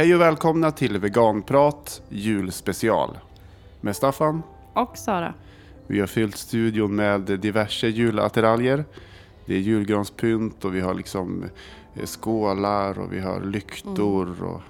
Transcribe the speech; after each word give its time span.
Hej 0.00 0.14
och 0.14 0.20
välkomna 0.20 0.70
till 0.70 0.98
Veganprat 0.98 2.02
julspecial 2.08 3.18
med 3.80 3.96
Staffan. 3.96 4.42
Och 4.72 4.98
Sara. 4.98 5.34
Vi 5.86 6.00
har 6.00 6.06
fyllt 6.06 6.36
studion 6.36 6.94
med 6.94 7.20
diverse 7.20 7.88
julattiraljer. 7.88 8.84
Det 9.46 9.54
är 9.54 9.58
julgranspynt 9.58 10.64
och 10.64 10.74
vi 10.74 10.80
har 10.80 10.94
liksom 10.94 11.44
eh, 11.94 12.06
skålar 12.06 12.98
och 12.98 13.12
vi 13.12 13.20
har 13.20 13.40
lyktor. 13.40 14.42
Och... 14.44 14.60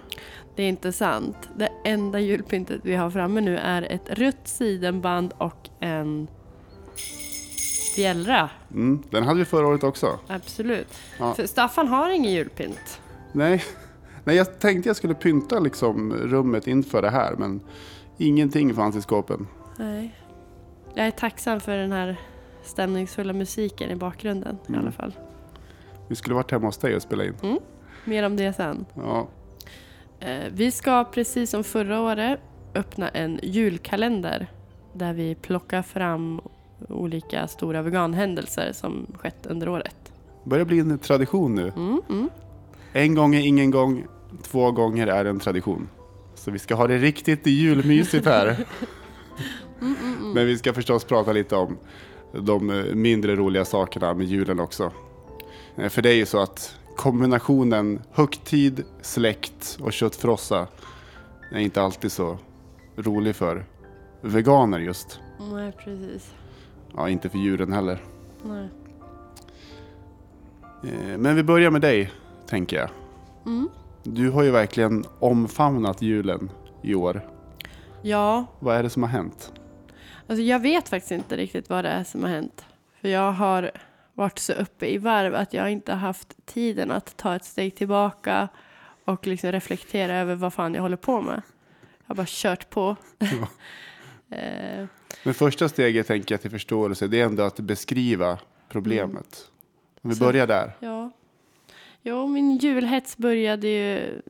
Det 0.57 0.63
är 0.63 0.69
inte 0.69 0.93
sant. 0.93 1.49
Det 1.57 1.69
enda 1.85 2.21
julpyntet 2.21 2.81
vi 2.85 2.95
har 2.95 3.11
framme 3.11 3.41
nu 3.41 3.57
är 3.57 3.83
ett 3.83 4.11
rött 4.11 4.49
sidenband 4.49 5.35
och 5.39 5.69
en 5.81 6.29
fjällra. 7.95 8.51
Mm, 8.71 9.03
den 9.11 9.25
hade 9.25 9.39
vi 9.39 9.45
förra 9.45 9.67
året 9.67 9.85
också. 9.85 10.19
Absolut. 10.27 10.99
Ja. 11.19 11.35
För 11.35 11.47
Staffan 11.47 11.89
har 11.89 12.11
ingen 12.11 12.33
julpynt. 12.33 13.01
Nej, 13.33 13.65
Nej 14.25 14.37
jag 14.37 14.59
tänkte 14.61 14.89
jag 14.89 14.97
skulle 14.97 15.15
pynta 15.15 15.59
liksom 15.59 16.13
rummet 16.13 16.67
inför 16.67 17.03
det 17.03 17.11
här 17.11 17.35
men 17.39 17.61
ingenting 18.19 18.75
fanns 18.75 18.97
i 18.97 19.01
skåpen. 19.03 19.47
Nej. 19.77 20.15
Jag 20.95 21.07
är 21.07 21.11
tacksam 21.11 21.61
för 21.61 21.77
den 21.77 21.93
här 21.93 22.17
stämningsfulla 22.63 23.33
musiken 23.33 23.91
i 23.91 23.97
bakgrunden 23.97 24.59
i 24.67 24.69
Mm. 24.69 24.81
alla 24.81 24.93
fall. 24.93 25.13
Vi 26.09 26.17
skulle 26.17 26.35
varit 26.35 26.51
hemma 26.51 26.67
hos 26.67 26.79
dig 26.79 26.97
och 26.97 27.03
spela 27.03 27.25
in. 27.25 27.35
Mer 28.05 28.23
om 28.27 28.37
det 28.37 28.53
sen. 28.53 28.85
Ja, 28.95 29.29
Eh, 30.23 30.45
Vi 30.53 30.71
ska 30.71 31.05
precis 31.05 31.51
som 31.51 31.65
förra 31.65 32.01
året 32.01 32.41
öppna 32.75 33.09
en 33.09 33.41
julkalender 33.43 34.47
där 34.93 35.13
vi 35.13 35.35
plockar 35.35 35.83
fram 35.83 36.41
olika 36.89 37.49
stora 37.49 37.83
veganhändelser 37.83 38.73
som 38.73 39.07
skett 39.19 39.47
under 39.47 39.69
året. 39.69 40.13
börjar 40.45 40.65
bli 40.65 40.79
en 40.79 40.99
tradition 40.99 41.55
nu. 41.55 41.73
Mm, 41.77 42.01
mm. 42.09 42.29
En 42.93 43.15
gång 43.15 43.35
är 43.35 43.41
ingen 43.47 43.71
gång, 43.71 44.07
två 44.43 44.73
gånger 44.73 45.07
är 45.07 45.25
en 45.25 45.41
tradition. 45.41 45.89
Så 46.35 46.51
vi 46.51 46.59
ska 46.59 46.75
ha 46.75 46.87
det 46.87 46.99
riktigt 46.99 47.47
julmysigt 47.47 48.27
här. 48.27 48.57
Men 50.35 50.47
vi 50.47 50.59
ska 50.59 50.73
förstås 50.73 51.05
prata 51.05 51.33
lite 51.33 51.57
om 51.57 51.77
de 52.33 52.71
eh, 52.71 52.95
mindre 52.95 53.37
roliga 53.37 53.65
sakerna 53.65 54.15
med 54.15 54.27
julen 54.27 54.61
också. 54.61 54.93
Eh, 55.77 55.89
För 55.89 56.03
det 56.03 56.11
är 56.11 56.15
ju 56.15 56.27
så 56.27 56.39
att 56.43 56.77
kombinationen 56.97 58.01
högtid, 58.13 58.85
släkt 59.03 59.79
och 59.81 59.93
köttfrossa 59.93 60.67
är 61.53 61.59
inte 61.59 61.83
alltid 61.83 62.13
så 62.13 62.39
rolig 62.97 63.37
för 63.37 63.65
veganer 64.21 64.79
just. 64.79 65.21
Nej, 65.53 65.73
precis. 65.73 66.35
Ja, 66.97 67.09
inte 67.09 67.29
för 67.29 67.39
djuren 67.39 67.73
heller. 67.73 68.03
Nej. 68.45 68.69
Eh, 70.85 71.19
Men 71.19 71.37
vi 71.37 71.43
börjar 71.43 71.71
med 71.71 71.81
dig, 71.81 72.11
tänker 72.51 72.77
jag. 72.77 72.91
Mm. 73.47 73.69
Du 74.03 74.31
har 74.31 74.43
ju 74.43 74.51
verkligen 74.51 75.05
omfamnat 75.19 76.03
julen 76.03 76.51
i 76.83 76.95
år. 76.95 77.21
Ja, 78.03 78.47
Vad 78.59 78.77
är 78.77 78.83
det 78.83 78.91
som 78.91 79.03
har 79.03 79.11
hänt? 79.11 79.53
alltså 80.27 80.43
jag 80.43 80.61
vet 80.61 80.89
faktiskt 80.89 81.13
inte 81.13 81.37
riktigt 81.37 81.69
vad 81.71 81.85
det 81.85 81.89
är 81.89 82.05
som 82.05 82.23
har 82.23 82.31
hänt. 82.31 82.65
För 83.01 83.09
jag 83.09 83.33
har 83.33 83.71
varit 84.15 84.39
så 84.39 84.53
uppe 84.53 84.87
i 84.95 84.99
varv 84.99 85.35
att 85.35 85.53
jag 85.55 85.71
inte 85.71 85.93
har 85.93 85.99
haft 85.99 86.47
tiden 86.47 86.91
att 86.91 87.17
ta 87.17 87.37
ett 87.37 87.45
steg 87.45 87.75
tillbaka 87.77 88.49
och 89.05 89.27
liksom 89.27 89.53
reflektera 89.53 90.17
över 90.17 90.35
vad 90.35 90.53
fan 90.55 90.75
jag 90.75 90.83
håller 90.83 90.97
på 90.97 91.21
med. 91.21 91.43
Jag 92.07 92.07
har 92.07 92.15
bara 92.15 92.27
kört 92.29 92.71
på. 92.71 92.97
eh, 94.31 94.87
Men 95.25 95.35
första 95.35 95.69
steget 95.69 96.07
tänker 96.07 96.35
jag 96.35 96.41
till 96.43 96.51
förståelse, 96.51 97.07
det 97.07 97.21
är 97.21 97.25
ändå 97.25 97.43
att 97.43 97.61
beskriva 97.61 98.39
problemet. 98.69 99.49
Om 100.03 100.11
vi 100.11 100.17
Så- 100.17 100.25
börjar 100.25 100.47
där. 100.47 100.73
Ja. 100.81 101.11
Jo, 102.03 102.27
min 102.27 102.57
julhets 102.57 103.17
började 103.17 103.69
ju 103.69 104.21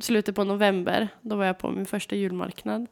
slutet 0.00 0.34
på 0.34 0.44
november. 0.44 1.08
Då 1.20 1.36
var 1.36 1.44
jag 1.44 1.58
på 1.58 1.70
min 1.70 1.86
första 1.86 2.16
julmarknad. 2.16 2.86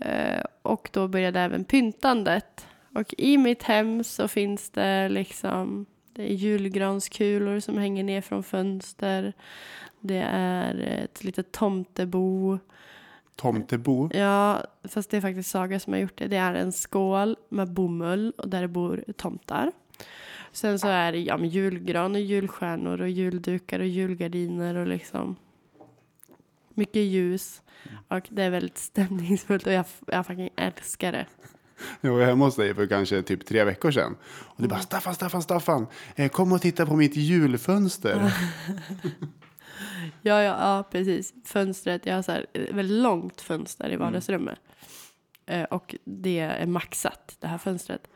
Eh, 0.00 0.44
och 0.62 0.90
då 0.92 1.08
började 1.08 1.40
även 1.40 1.64
pyntandet. 1.64 2.66
Och 2.94 3.14
i 3.18 3.38
mitt 3.38 3.62
hem 3.62 4.04
så 4.04 4.28
finns 4.28 4.70
det 4.70 5.08
liksom 5.08 5.86
det 6.14 6.22
är 6.22 6.34
julgranskulor 6.34 7.60
som 7.60 7.78
hänger 7.78 8.04
ner 8.04 8.20
från 8.20 8.42
fönster. 8.42 9.32
Det 10.00 10.24
är 10.30 10.74
ett 11.04 11.24
litet 11.24 11.52
tomtebo. 11.52 12.58
Tomtebo. 13.36 14.10
Ja, 14.14 14.64
fast 14.84 15.10
det 15.10 15.16
är 15.16 15.20
faktiskt 15.20 15.50
Saga 15.50 15.80
som 15.80 15.92
har 15.92 16.00
gjort 16.00 16.18
det. 16.18 16.26
Det 16.26 16.36
är 16.36 16.54
en 16.54 16.72
skål 16.72 17.36
med 17.48 17.72
bomull 17.72 18.32
och 18.38 18.48
där 18.48 18.66
bor 18.66 19.04
tomtar. 19.16 19.72
Sen 20.54 20.78
så 20.78 20.88
är 20.88 21.12
det 21.12 21.18
ja, 21.18 21.36
men 21.36 21.48
julgran 21.48 22.14
och 22.14 22.20
julstjärnor 22.20 23.00
och 23.00 23.08
juldukar 23.08 23.80
och 23.80 23.86
julgardiner 23.86 24.74
och 24.74 24.86
liksom 24.86 25.36
mycket 26.74 27.02
ljus. 27.02 27.62
Och 28.08 28.28
det 28.30 28.42
är 28.42 28.50
väldigt 28.50 28.78
stämningsfullt 28.78 29.66
och 29.66 29.72
jag, 29.72 29.84
jag 30.06 30.26
fucking 30.26 30.50
älskar 30.56 31.12
det. 31.12 31.26
Jag 32.00 32.12
var 32.12 32.24
hemma 32.24 32.44
hos 32.44 32.56
dig 32.56 32.74
för 32.74 32.86
kanske 32.86 33.22
typ 33.22 33.46
tre 33.46 33.64
veckor 33.64 33.90
sedan. 33.90 34.16
Och 34.26 34.62
du 34.62 34.68
bara 34.68 34.80
Staffan, 34.80 35.14
Staffan, 35.14 35.42
Staffan. 35.42 35.86
eh, 36.16 36.28
Kom 36.30 36.52
och 36.52 36.60
titta 36.62 36.86
på 36.86 36.96
mitt 36.96 37.16
julfönster. 37.16 38.32
Ja, 40.22 40.42
ja, 40.42 40.42
ja, 40.42 40.88
precis. 40.90 41.34
Fönstret, 41.44 42.06
jag 42.06 42.14
har 42.14 42.22
så 42.22 42.32
här 42.32 42.46
ett 42.52 42.72
väldigt 42.74 43.02
långt 43.02 43.40
fönster 43.40 43.92
i 43.92 43.96
vardagsrummet. 43.96 44.58
Eh, 45.46 45.62
och 45.64 45.94
det 46.04 46.38
är 46.38 46.66
maxat, 46.66 47.36
det 47.40 47.46
här 47.46 47.58
fönstret. 47.58 48.08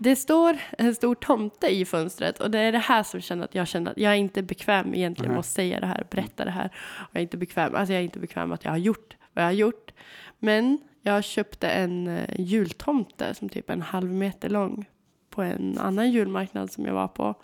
Det 0.00 0.16
står 0.16 0.58
en 0.78 0.94
stor 0.94 1.14
tomte 1.14 1.66
i 1.66 1.84
fönstret 1.84 2.40
och 2.40 2.50
det 2.50 2.58
är 2.58 2.72
det 2.72 2.78
här 2.78 3.02
som 3.02 3.20
känner 3.20 3.44
att 3.44 3.54
jag 3.54 3.68
känner 3.68 3.90
att 3.90 3.98
jag 3.98 4.12
är 4.12 4.16
inte 4.16 4.42
bekväm 4.42 4.94
egentligen 4.94 5.32
med 5.32 5.40
att 5.40 5.46
säga 5.46 5.80
det 5.80 5.86
här, 5.86 6.06
berätta 6.10 6.44
det 6.44 6.50
här. 6.50 6.70
Och 6.98 7.10
jag 7.12 7.18
är 7.18 7.22
inte 7.22 7.36
bekväm, 7.36 7.74
alltså 7.74 7.92
jag 7.92 8.00
är 8.00 8.04
inte 8.04 8.18
bekväm 8.18 8.52
att 8.52 8.64
jag 8.64 8.70
har 8.70 8.78
gjort 8.78 9.16
vad 9.32 9.44
jag 9.44 9.48
har 9.48 9.52
gjort. 9.52 9.92
Men 10.38 10.78
jag 11.02 11.24
köpte 11.24 11.68
en 11.68 12.08
eh, 12.08 12.40
jultomte 12.40 13.34
som 13.34 13.48
typ 13.48 13.70
en 13.70 13.82
halv 13.82 14.12
meter 14.12 14.48
lång 14.48 14.88
på 15.30 15.42
en 15.42 15.78
annan 15.78 16.10
julmarknad 16.10 16.72
som 16.72 16.84
jag 16.84 16.94
var 16.94 17.08
på. 17.08 17.34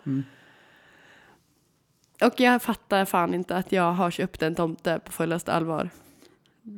Och 2.21 2.39
jag 2.39 2.61
fattar 2.61 3.05
fan 3.05 3.33
inte 3.33 3.55
att 3.57 3.71
jag 3.71 3.93
har 3.93 4.11
köpt 4.11 4.41
en 4.41 4.55
tomte 4.55 4.99
på 4.99 5.11
fullaste 5.11 5.53
allvar. 5.53 5.89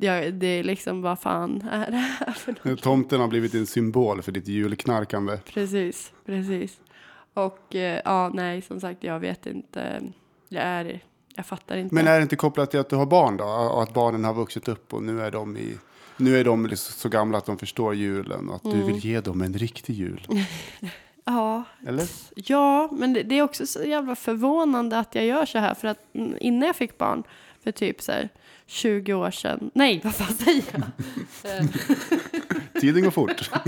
Jag, 0.00 0.34
det 0.34 0.46
är 0.46 0.64
liksom, 0.64 1.02
vad 1.02 1.20
fan 1.20 1.62
är 1.70 1.90
det 1.90 1.96
här 1.96 2.32
för 2.32 2.54
något? 2.62 2.82
Tomten 2.82 3.20
har 3.20 3.28
blivit 3.28 3.54
en 3.54 3.66
symbol 3.66 4.22
för 4.22 4.32
ditt 4.32 4.48
julknarkande. 4.48 5.36
Precis, 5.36 6.12
precis. 6.26 6.80
Och 7.34 7.74
eh, 7.74 8.00
ja, 8.04 8.30
nej, 8.34 8.62
som 8.62 8.80
sagt, 8.80 9.04
jag 9.04 9.20
vet 9.20 9.46
inte. 9.46 10.02
Jag 10.48 10.62
är, 10.62 11.00
jag 11.36 11.46
fattar 11.46 11.76
inte. 11.76 11.94
Men 11.94 12.06
är 12.06 12.16
det 12.16 12.22
inte 12.22 12.36
kopplat 12.36 12.70
till 12.70 12.80
att 12.80 12.90
du 12.90 12.96
har 12.96 13.06
barn 13.06 13.36
då? 13.36 13.44
Och 13.44 13.82
att 13.82 13.94
barnen 13.94 14.24
har 14.24 14.34
vuxit 14.34 14.68
upp 14.68 14.94
och 14.94 15.02
nu 15.02 15.22
är 15.22 15.30
de, 15.30 15.56
i, 15.56 15.74
nu 16.16 16.36
är 16.40 16.44
de 16.44 16.66
liksom 16.66 16.92
så 16.92 17.08
gamla 17.08 17.38
att 17.38 17.46
de 17.46 17.58
förstår 17.58 17.94
julen 17.94 18.48
och 18.48 18.56
att 18.56 18.62
du 18.62 18.82
vill 18.82 19.04
ge 19.04 19.20
dem 19.20 19.42
en 19.42 19.54
riktig 19.54 19.94
jul? 19.94 20.26
Ja, 21.30 21.64
Eller? 21.86 22.08
ja, 22.34 22.88
men 22.92 23.12
det, 23.12 23.22
det 23.22 23.38
är 23.38 23.42
också 23.42 23.66
så 23.66 23.82
jävla 23.82 24.16
förvånande 24.16 24.98
att 24.98 25.14
jag 25.14 25.24
gör 25.26 25.46
så 25.46 25.58
här. 25.58 25.74
För 25.74 25.88
att 25.88 25.98
mm, 26.14 26.34
innan 26.40 26.66
jag 26.66 26.76
fick 26.76 26.98
barn, 26.98 27.22
för 27.64 27.72
typ 27.72 28.02
så 28.02 28.12
här 28.12 28.28
20 28.70 29.14
år 29.14 29.30
sedan. 29.30 29.70
Nej, 29.74 30.00
vad 30.04 30.14
fan 30.14 30.34
säger 30.34 30.64
jag? 30.72 31.68
Tiden 32.80 33.02
går 33.04 33.10
fort. 33.10 33.50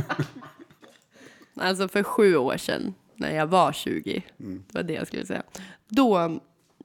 Alltså 1.55 1.89
för 1.89 2.03
sju 2.03 2.37
år 2.37 2.57
sedan, 2.57 2.95
när 3.15 3.35
jag 3.37 3.47
var 3.47 3.73
20, 3.73 4.23
det 4.37 4.75
var 4.75 4.83
det 4.83 4.93
jag 4.93 5.07
skulle 5.07 5.27
säga. 5.27 5.43
Då, 5.89 6.41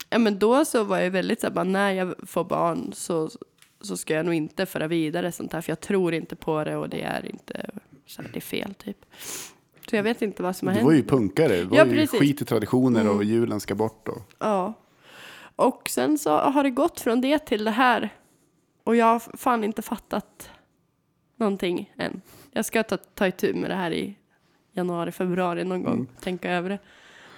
ja, 0.10 0.18
men 0.20 0.40
då 0.40 0.66
så 0.66 0.84
var 0.84 1.00
jag 1.00 1.12
väldigt 1.12 1.42
så 1.42 1.48
här, 1.48 1.54
bara, 1.54 1.64
när 1.64 1.92
jag 1.92 2.16
får 2.24 2.44
barn 2.44 2.92
så, 2.94 3.30
så 3.82 3.98
ska 3.98 4.14
jag 4.14 4.26
nog 4.26 4.34
inte 4.36 4.66
föra 4.66 4.88
vidare 4.88 5.32
sånt 5.32 5.54
här, 5.54 5.62
för 5.62 5.72
jag 5.72 5.80
tror 5.80 6.14
inte 6.14 6.36
på 6.36 6.64
det 6.64 6.76
och 6.76 6.90
det 6.90 7.02
är 7.02 7.26
inte, 7.32 7.70
så 8.08 8.22
här, 8.22 8.30
det 8.34 8.40
är 8.40 8.42
fel 8.42 8.74
typ. 8.74 8.98
Så 9.90 9.96
jag 9.96 10.04
vet 10.04 10.22
inte 10.22 10.44
vad 10.44 10.56
som 10.56 10.68
har 10.68 10.74
Du 10.74 10.78
hänt. 10.80 10.86
var 10.86 10.94
ju 10.94 11.04
punkare. 11.04 11.56
Du 11.58 11.64
var 11.64 11.78
Ja, 11.78 11.86
ju 11.86 11.92
precis. 11.92 12.20
skit 12.20 12.42
i 12.42 12.46
traditioner 12.46 13.10
och 13.10 13.24
julen 13.24 13.60
ska 13.60 13.76
bort. 13.76 14.08
Och. 14.08 14.22
Ja. 14.40 14.74
Och 15.56 15.90
sen 15.90 16.18
så 16.18 16.38
har 16.38 16.64
det 16.64 16.70
gått 16.70 17.00
från 17.00 17.22
det 17.22 17.40
till 17.40 17.64
det 17.64 17.72
här. 17.72 18.10
Och 18.84 18.96
jag 18.96 19.06
har 19.06 19.38
fan 19.38 19.64
inte 19.64 19.82
fattat 19.82 20.50
någonting 21.38 21.94
än. 21.98 22.22
Jag 22.52 22.66
ska 22.66 22.84
ta, 22.84 22.98
ta 22.98 23.28
itu 23.28 23.54
med 23.54 23.70
det 23.70 23.76
här 23.76 23.92
i 23.94 24.16
januari, 24.72 25.12
februari 25.12 25.64
någon 25.64 25.84
gång. 25.84 26.08
Tänka 26.22 26.52
över 26.52 26.70
det. 26.70 26.80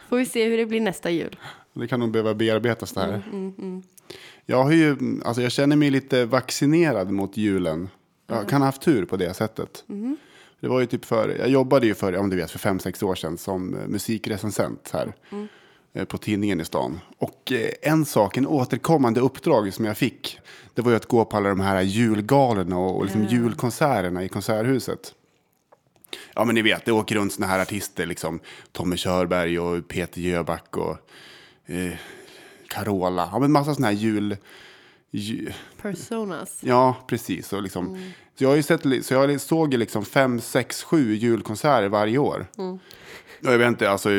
Får 0.10 0.18
vi 0.18 0.26
se 0.26 0.46
hur 0.50 0.58
det 0.58 0.66
blir 0.66 0.82
nästa 0.82 1.10
jul. 1.10 1.40
Det 1.74 1.88
kan 1.88 2.00
nog 2.00 2.12
behöva 2.12 2.34
bearbetas 2.34 2.92
det 2.94 3.02
här. 3.02 3.22
Mm, 3.32 3.84
Jag, 4.46 4.64
har 4.64 4.72
ju, 4.72 4.98
alltså 5.26 5.42
jag 5.42 5.52
känner 5.52 5.76
mig 5.76 5.90
lite 5.90 6.26
vaccinerad 6.26 7.12
mot 7.12 7.38
julen. 7.38 7.90
Jag 8.28 8.48
kan 8.50 8.62
ha 8.62 8.66
haft 8.68 8.82
tur 8.82 9.06
på 9.06 9.18
det 9.18 9.34
sättet. 9.34 9.84
Det 10.60 10.68
var 10.68 10.80
ju 10.80 10.86
typ 10.86 11.06
för, 11.06 11.30
jag 11.30 11.50
jobbade 11.50 11.86
ju 11.88 11.94
för, 11.96 12.18
om 12.18 12.30
du 12.30 12.36
vet, 12.36 12.52
för 12.52 12.60
fem, 12.60 12.80
sex 12.80 13.04
år 13.04 13.16
sedan 13.16 13.38
som 13.38 13.70
musikrecensent 13.70 14.90
här. 14.94 15.14
eh, 15.32 15.44
På 16.08 16.18
tidningen 16.18 16.62
i 16.62 16.66
stan. 16.66 17.00
Och 17.18 17.52
eh, 17.52 17.70
en 17.82 18.06
sak, 18.06 18.38
en 18.38 18.48
återkommande 18.48 19.20
uppdrag 19.20 19.74
som 19.74 19.86
jag 19.86 19.98
fick. 19.98 20.40
Det 20.74 20.82
var 20.82 20.92
ju 20.92 20.98
att 20.98 21.06
gå 21.06 21.26
på 21.26 21.38
alla 21.38 21.50
de 21.50 21.60
här 21.60 21.82
julgalorna 21.82 22.78
och, 22.78 22.98
och 22.98 23.04
liksom 23.04 23.26
julkonserterna 23.26 24.24
i 24.24 24.30
Konserthuset. 24.30 25.14
Ja 26.34 26.44
men 26.46 26.56
ni 26.56 26.62
vet, 26.62 26.86
det 26.86 26.92
åker 26.92 27.16
runt 27.16 27.34
såna 27.34 27.48
här 27.48 27.60
artister 27.62 28.06
liksom. 28.06 28.40
Tommy 28.72 28.98
Körberg 28.98 29.60
och 29.60 29.88
Peter 29.88 30.22
Jöback 30.22 30.78
och 30.78 30.98
eh, 31.66 31.94
Carola. 32.68 33.30
Ja, 33.32 33.40
men 33.40 33.52
massa 33.52 33.74
sådana 33.74 33.88
här 33.88 33.94
jul... 34.00 34.38
ju- 35.12 35.52
Personas. 35.82 36.60
Ja, 36.64 36.96
precis. 37.08 37.54
Och 37.54 37.64
liksom, 37.64 38.12
så 38.36 38.44
jag, 38.44 38.50
har 38.50 38.62
sett, 38.62 39.06
så 39.06 39.14
jag 39.14 39.42
såg 39.42 39.74
liksom 39.74 40.06
fem, 40.06 40.42
sex, 40.42 40.84
sju 40.84 41.16
julkonserter 41.16 41.88
varje 41.90 42.18
år. 42.18 42.48
Och 42.58 43.52
Jag 43.52 43.58
vet 43.58 43.68
inte, 43.68 43.90
alltså... 43.90 44.10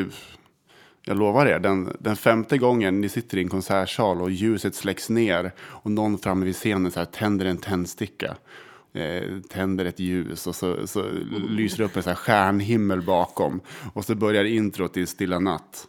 Jag 1.04 1.16
lovar 1.16 1.46
er, 1.46 1.58
den, 1.58 1.96
den 2.00 2.16
femte 2.16 2.58
gången 2.58 3.00
ni 3.00 3.08
sitter 3.08 3.38
i 3.38 3.40
en 3.40 3.48
konsertsal 3.48 4.22
och 4.22 4.30
ljuset 4.30 4.74
släcks 4.74 5.10
ner 5.10 5.52
och 5.60 5.90
någon 5.90 6.18
framme 6.18 6.44
vid 6.44 6.54
scenen 6.54 6.90
så 6.90 7.00
här 7.00 7.04
tänder 7.04 7.46
en 7.46 7.58
tändsticka. 7.58 8.36
Eh, 8.92 9.22
tänder 9.50 9.84
ett 9.84 10.00
ljus 10.00 10.46
och 10.46 10.54
så, 10.54 10.86
så 10.86 11.04
lyser 11.48 11.78
det 11.78 11.84
upp 11.84 11.96
en 11.96 12.02
så 12.02 12.10
här 12.10 12.16
stjärnhimmel 12.16 13.02
bakom. 13.02 13.60
Och 13.92 14.04
så 14.04 14.14
börjar 14.14 14.44
introt 14.44 14.96
i 14.96 15.06
Stilla 15.06 15.38
natt. 15.38 15.88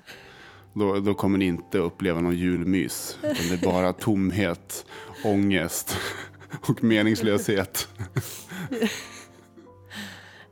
Då, 0.73 0.99
då 0.99 1.13
kommer 1.13 1.37
ni 1.37 1.45
inte 1.45 1.77
uppleva 1.77 2.21
någon 2.21 2.35
julmys. 2.35 3.17
Utan 3.21 3.47
det 3.49 3.65
är 3.65 3.71
bara 3.71 3.93
tomhet, 3.93 4.85
ångest 5.23 5.97
och 6.67 6.83
meningslöshet. 6.83 7.87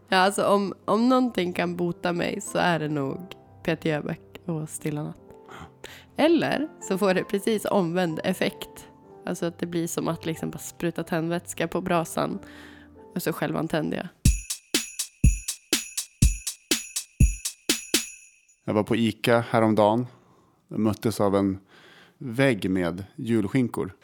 Ja, 0.10 0.18
alltså 0.18 0.46
om, 0.46 0.74
om 0.86 1.10
någonting 1.10 1.54
kan 1.54 1.76
bota 1.76 2.14
mig 2.14 2.42
så 2.42 2.58
är 2.58 2.80
det 2.80 2.90
nog 2.90 3.18
Peter 3.64 3.90
Jöback 3.90 4.20
och 4.50 4.70
Stilla 4.70 5.04
natt. 5.04 5.18
Eller 6.16 6.68
så 6.82 6.98
får 6.98 7.14
det 7.14 7.24
precis 7.24 7.66
omvänd 7.66 8.20
effekt. 8.24 8.88
Alltså 9.26 9.46
att 9.46 9.60
det 9.60 9.66
blir 9.66 9.88
som 9.88 10.08
att 10.08 10.26
liksom 10.26 10.50
bara 10.50 10.60
spruta 10.60 11.04
tändvätska 11.04 11.68
på 11.68 11.82
brasan 11.82 12.40
och 13.16 13.24
så 13.24 13.34
självantänder 13.34 13.98
jag. 13.98 14.08
Jag 18.64 18.74
var 18.74 18.84
på 18.84 18.96
Ica 18.96 19.44
häromdagen. 19.50 20.08
Jag 20.68 20.80
möttes 20.80 21.22
av 21.22 21.36
en 21.36 21.60
vägg 22.18 22.70
med 22.70 23.04
julskinkor. 23.16 23.96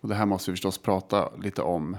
Och 0.00 0.08
det 0.08 0.14
här 0.14 0.26
måste 0.26 0.50
vi 0.50 0.52
förstås 0.52 0.78
prata 0.78 1.36
lite 1.36 1.62
om. 1.62 1.96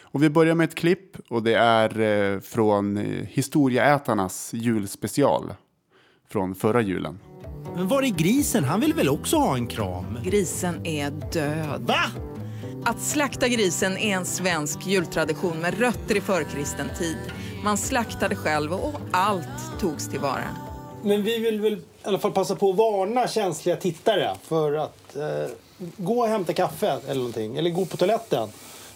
Och 0.00 0.22
vi 0.22 0.30
börjar 0.30 0.54
med 0.54 0.64
ett 0.64 0.74
klipp 0.74 1.16
och 1.28 1.42
det 1.42 1.54
är 1.54 2.00
eh, 2.00 2.40
från 2.40 2.96
eh, 2.96 3.26
Historieätarnas 3.26 4.54
julspecial 4.54 5.54
från 6.28 6.54
förra 6.54 6.80
julen. 6.80 7.18
Men 7.76 7.88
var 7.88 8.02
är 8.02 8.08
grisen? 8.08 8.64
Han 8.64 8.80
vill 8.80 8.94
väl 8.94 9.08
också 9.08 9.36
ha 9.36 9.54
en 9.54 9.66
kram? 9.66 10.18
Grisen 10.24 10.86
är 10.86 11.10
död. 11.10 11.82
Va? 11.86 12.04
Att 12.84 13.00
slakta 13.00 13.48
grisen 13.48 13.98
är 13.98 14.16
en 14.16 14.24
svensk 14.24 14.86
jultradition 14.86 15.60
med 15.60 15.78
rötter 15.78 16.16
i 16.16 16.20
förkristen 16.20 16.86
tid. 16.98 17.16
Man 17.64 17.76
slaktade 17.78 18.36
själv 18.36 18.72
och 18.72 19.00
allt 19.10 19.80
togs 19.80 20.08
tillvara. 20.08 20.44
Men 21.02 21.22
vi 21.22 21.38
vill 21.38 21.60
väl 21.60 21.72
i 21.72 21.82
alla 22.02 22.18
fall 22.18 22.32
passa 22.32 22.56
på 22.56 22.70
att 22.70 22.76
varna 22.76 23.28
känsliga 23.28 23.76
tittare 23.76 24.30
för 24.42 24.72
att 24.72 25.16
eh, 25.16 25.50
gå 25.96 26.20
och 26.20 26.28
hämta 26.28 26.52
kaffe 26.52 26.98
eller 27.06 27.14
någonting. 27.14 27.56
Eller 27.56 27.70
gå 27.70 27.84
på 27.86 27.96
toaletten. 27.96 28.48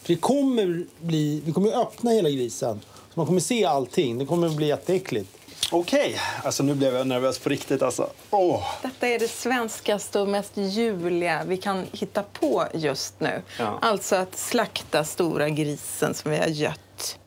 För 0.02 0.14
det 0.14 0.20
kommer 0.20 0.84
bli, 1.00 1.42
vi 1.44 1.52
kommer 1.52 1.80
öppna 1.80 2.10
hela 2.10 2.30
grisen. 2.30 2.80
Så 3.14 3.20
man 3.20 3.26
kommer 3.26 3.40
se 3.40 3.64
allting. 3.64 4.18
Det 4.18 4.26
kommer 4.26 4.46
att 4.46 4.56
bli 4.56 4.66
jätteäckligt. 4.66 5.38
Okej, 5.74 6.16
alltså 6.44 6.62
nu 6.62 6.74
blev 6.74 6.94
jag 6.94 7.06
nervös 7.06 7.38
på 7.38 7.48
riktigt 7.48 7.82
alltså. 7.82 8.10
Åh. 8.30 8.62
Detta 8.82 9.08
är 9.08 9.18
det 9.18 9.28
svenskaste 9.28 10.20
och 10.20 10.28
mest 10.28 10.52
juliga 10.56 11.44
vi 11.46 11.56
kan 11.56 11.86
hitta 11.92 12.22
på 12.22 12.64
just 12.74 13.20
nu. 13.20 13.42
Ja. 13.58 13.78
Alltså 13.82 14.16
att 14.16 14.38
slakta 14.38 15.04
stora 15.04 15.48
grisen 15.48 16.14
som 16.14 16.30
vi 16.30 16.36
har 16.36 16.46
gött. 16.46 17.18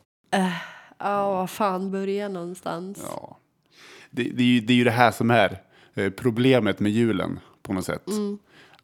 Ja, 0.98 1.32
vad 1.32 1.50
fan 1.50 1.90
börja 1.90 2.28
någonstans? 2.28 2.98
Ja. 3.10 3.38
Det, 4.10 4.22
det, 4.22 4.42
är 4.42 4.46
ju, 4.46 4.60
det 4.60 4.72
är 4.72 4.76
ju 4.76 4.84
det 4.84 4.90
här 4.90 5.10
som 5.10 5.30
är 5.30 5.62
eh, 5.94 6.10
problemet 6.10 6.80
med 6.80 6.92
julen 6.92 7.40
på 7.62 7.72
något 7.72 7.84
sätt. 7.84 8.02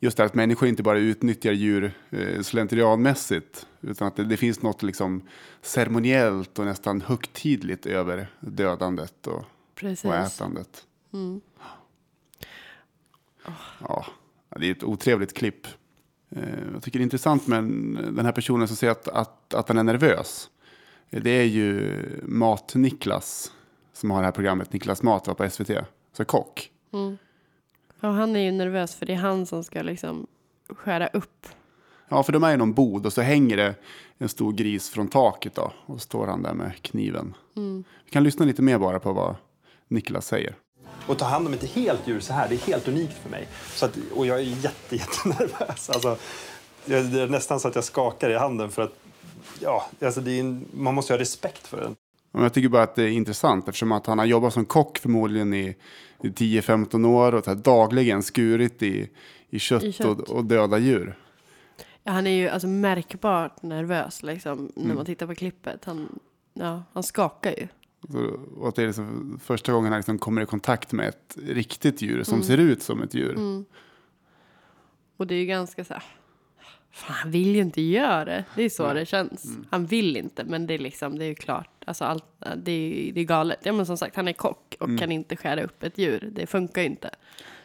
Just 0.00 0.16
det 0.16 0.24
att 0.24 0.34
människor 0.34 0.68
inte 0.68 0.82
bara 0.82 0.98
utnyttjar 0.98 1.52
djur 1.52 1.92
eh, 2.10 2.42
slentrianmässigt. 2.42 3.66
Utan 3.80 4.08
att 4.08 4.16
det, 4.16 4.24
det 4.24 4.36
finns 4.36 4.62
något 4.62 4.82
liksom 4.82 5.22
ceremoniellt 5.62 6.58
och 6.58 6.64
nästan 6.64 7.00
högtidligt 7.00 7.86
över 7.86 8.26
dödandet 8.40 9.26
och, 9.26 9.44
Precis. 9.74 10.04
och 10.04 10.14
ätandet. 10.14 10.86
Ja, 13.80 14.06
det 14.56 14.66
är 14.66 14.70
ett 14.72 14.84
otrevligt 14.84 15.34
klipp. 15.36 15.66
Eh, 16.30 16.42
Jag 16.72 16.82
tycker 16.82 16.98
det 16.98 17.02
är 17.02 17.04
intressant 17.04 17.46
med 17.46 17.64
den 18.14 18.24
här 18.24 18.32
personen 18.32 18.68
som 18.68 18.76
säger 18.76 18.90
att, 18.90 19.08
att, 19.08 19.54
att 19.54 19.68
han 19.68 19.78
är 19.78 19.82
nervös. 19.82 20.50
Det 21.10 21.30
är 21.30 21.44
ju 21.44 21.98
Mat-Niklas 22.22 23.52
som 23.92 24.10
har 24.10 24.18
det 24.18 24.24
här 24.24 24.32
programmet, 24.32 24.72
Niklas 24.72 25.02
Mat 25.02 25.26
var 25.26 25.34
på 25.34 25.50
SVT. 25.50 25.70
Så 26.12 26.24
kock. 26.24 26.70
Ja, 28.00 28.10
han 28.10 28.36
är 28.36 28.40
ju 28.40 28.52
nervös 28.52 28.94
för 28.94 29.06
det 29.06 29.12
är 29.12 29.16
han 29.16 29.46
som 29.46 29.64
ska 29.64 29.82
liksom 29.82 30.26
skära 30.68 31.06
upp. 31.06 31.46
Ja, 32.08 32.22
för 32.22 32.32
de 32.32 32.44
är 32.44 32.54
i 32.54 32.56
någon 32.56 32.72
bod 32.74 33.06
och 33.06 33.12
så 33.12 33.20
hänger 33.22 33.56
det 33.56 33.74
en 34.18 34.28
stor 34.28 34.52
gris 34.52 34.90
från 34.90 35.08
taket 35.08 35.54
då. 35.54 35.72
Och 35.86 35.94
så 35.94 35.98
står 36.00 36.26
han 36.26 36.42
där 36.42 36.54
med 36.54 36.82
kniven. 36.82 37.34
Vi 38.04 38.10
kan 38.10 38.24
lyssna 38.24 38.44
lite 38.44 38.62
mer 38.62 38.78
bara 38.78 39.00
på 39.00 39.12
vad 39.12 39.36
Niklas 39.92 40.26
säger. 40.26 40.54
Och 41.06 41.18
ta 41.18 41.24
hand 41.24 41.46
om 41.46 41.52
ett 41.52 41.64
helt 41.64 42.08
djur 42.08 42.20
så 42.20 42.32
här, 42.32 42.48
det 42.48 42.54
är 42.54 42.58
helt 42.58 42.88
unikt 42.88 43.14
för 43.22 43.30
mig. 43.30 43.48
Så 43.74 43.84
att, 43.86 43.98
och 44.14 44.26
jag 44.26 44.38
är 44.38 44.42
jätte, 44.42 44.96
jättenervös. 44.96 45.90
Alltså, 45.90 46.16
jag- 46.84 47.04
det 47.04 47.22
är 47.22 47.28
nästan 47.28 47.60
så 47.60 47.68
att 47.68 47.74
jag 47.74 47.84
skakar 47.84 48.30
i 48.30 48.34
handen 48.38 48.70
för 48.70 48.82
att 48.82 48.92
ja, 49.60 49.86
alltså 50.02 50.20
det 50.20 50.30
är 50.30 50.40
en, 50.40 50.64
man 50.74 50.94
måste 50.94 51.12
ha 51.12 51.18
respekt 51.18 51.66
för 51.66 51.80
den. 51.80 51.96
Jag 52.42 52.52
tycker 52.52 52.68
bara 52.68 52.82
att 52.82 52.94
det 52.94 53.02
är 53.02 53.08
intressant 53.08 53.68
eftersom 53.68 53.92
att 53.92 54.06
han 54.06 54.18
har 54.18 54.26
jobbat 54.26 54.52
som 54.52 54.64
kock 54.64 54.98
förmodligen 54.98 55.54
i, 55.54 55.76
i 56.22 56.28
10-15 56.28 57.06
år 57.06 57.34
och 57.34 57.56
dagligen 57.56 58.22
skurit 58.22 58.82
i, 58.82 59.08
i 59.50 59.58
kött, 59.58 59.82
I 59.82 59.92
kött. 59.92 60.06
Och, 60.06 60.30
och 60.36 60.44
döda 60.44 60.78
djur. 60.78 61.18
Ja, 62.04 62.12
han 62.12 62.26
är 62.26 62.30
ju 62.30 62.48
alltså 62.48 62.68
märkbart 62.68 63.62
nervös 63.62 64.22
liksom, 64.22 64.72
när 64.76 64.84
Mm. 64.84 64.96
man 64.96 65.06
tittar 65.06 65.26
på 65.26 65.34
klippet. 65.34 65.84
Han, 65.84 66.18
ja, 66.54 66.82
han 66.92 67.02
skakar 67.02 67.50
ju. 67.50 67.68
Och 68.56 68.68
att 68.68 68.74
det 68.74 68.82
är 68.82 68.86
liksom 68.86 69.38
första 69.44 69.72
gången 69.72 69.92
han 69.92 69.98
liksom 69.98 70.18
kommer 70.18 70.42
i 70.42 70.46
kontakt 70.46 70.92
med 70.92 71.08
ett 71.08 71.36
riktigt 71.46 72.02
djur 72.02 72.12
Mm. 72.14 72.24
som 72.24 72.42
ser 72.42 72.58
ut 72.58 72.82
som 72.82 73.02
ett 73.02 73.14
djur. 73.14 73.64
Och 75.16 75.26
det 75.26 75.34
är 75.34 75.38
ju 75.38 75.46
ganska 75.46 75.84
så 75.84 75.94
här... 75.94 76.02
Fan, 76.94 77.16
han 77.16 77.30
vill 77.30 77.54
ju 77.56 77.60
inte 77.62 77.80
göra 77.82 78.24
det. 78.24 78.44
Det 78.56 78.62
är 78.62 78.68
så 78.68 78.92
det 78.94 79.06
känns. 79.06 79.44
Mm. 79.44 79.66
Han 79.70 79.86
vill 79.86 80.16
inte, 80.16 80.44
men 80.44 80.66
det 80.66 80.74
är 80.74 80.78
liksom, 80.78 81.18
det 81.18 81.24
är 81.24 81.28
ju 81.28 81.34
klart. 81.34 81.84
Alltså 81.86 82.04
allt, 82.04 82.24
det 82.56 82.72
är 82.72 83.12
det 83.12 83.20
är 83.20 83.24
galet. 83.24 83.58
Ja, 83.62 83.72
men 83.72 83.86
som 83.86 83.96
sagt, 83.96 84.16
han 84.16 84.28
är 84.28 84.32
kock 84.32 84.74
och 84.80 84.86
Mm. 84.88 84.98
kan 84.98 85.12
inte 85.12 85.36
skära 85.36 85.62
upp 85.62 85.82
ett 85.82 85.98
djur. 85.98 86.28
Det 86.32 86.46
funkar 86.46 86.82
ju 86.82 86.86
inte. 86.88 87.10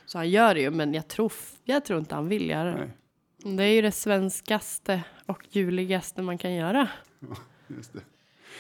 Så 0.06 0.18
han 0.18 0.30
gör 0.30 0.54
det 0.54 0.62
ju, 0.62 0.72
men 0.72 0.94
jag 0.94 1.08
tror, 1.08 1.32
jag 1.64 1.86
tror 1.86 2.00
inte 2.00 2.16
han 2.16 2.28
vill 2.28 2.50
göra 2.50 2.72
det. 2.78 2.92
Det 3.56 3.64
är 3.64 3.68
ju 3.74 3.82
det 3.82 3.92
svenskaste 3.92 5.04
och 5.26 5.44
juligaste 5.50 6.22
man 6.22 6.38
kan 6.38 6.54
göra. 6.54 6.88
Just 7.68 7.94
det. 7.94 8.00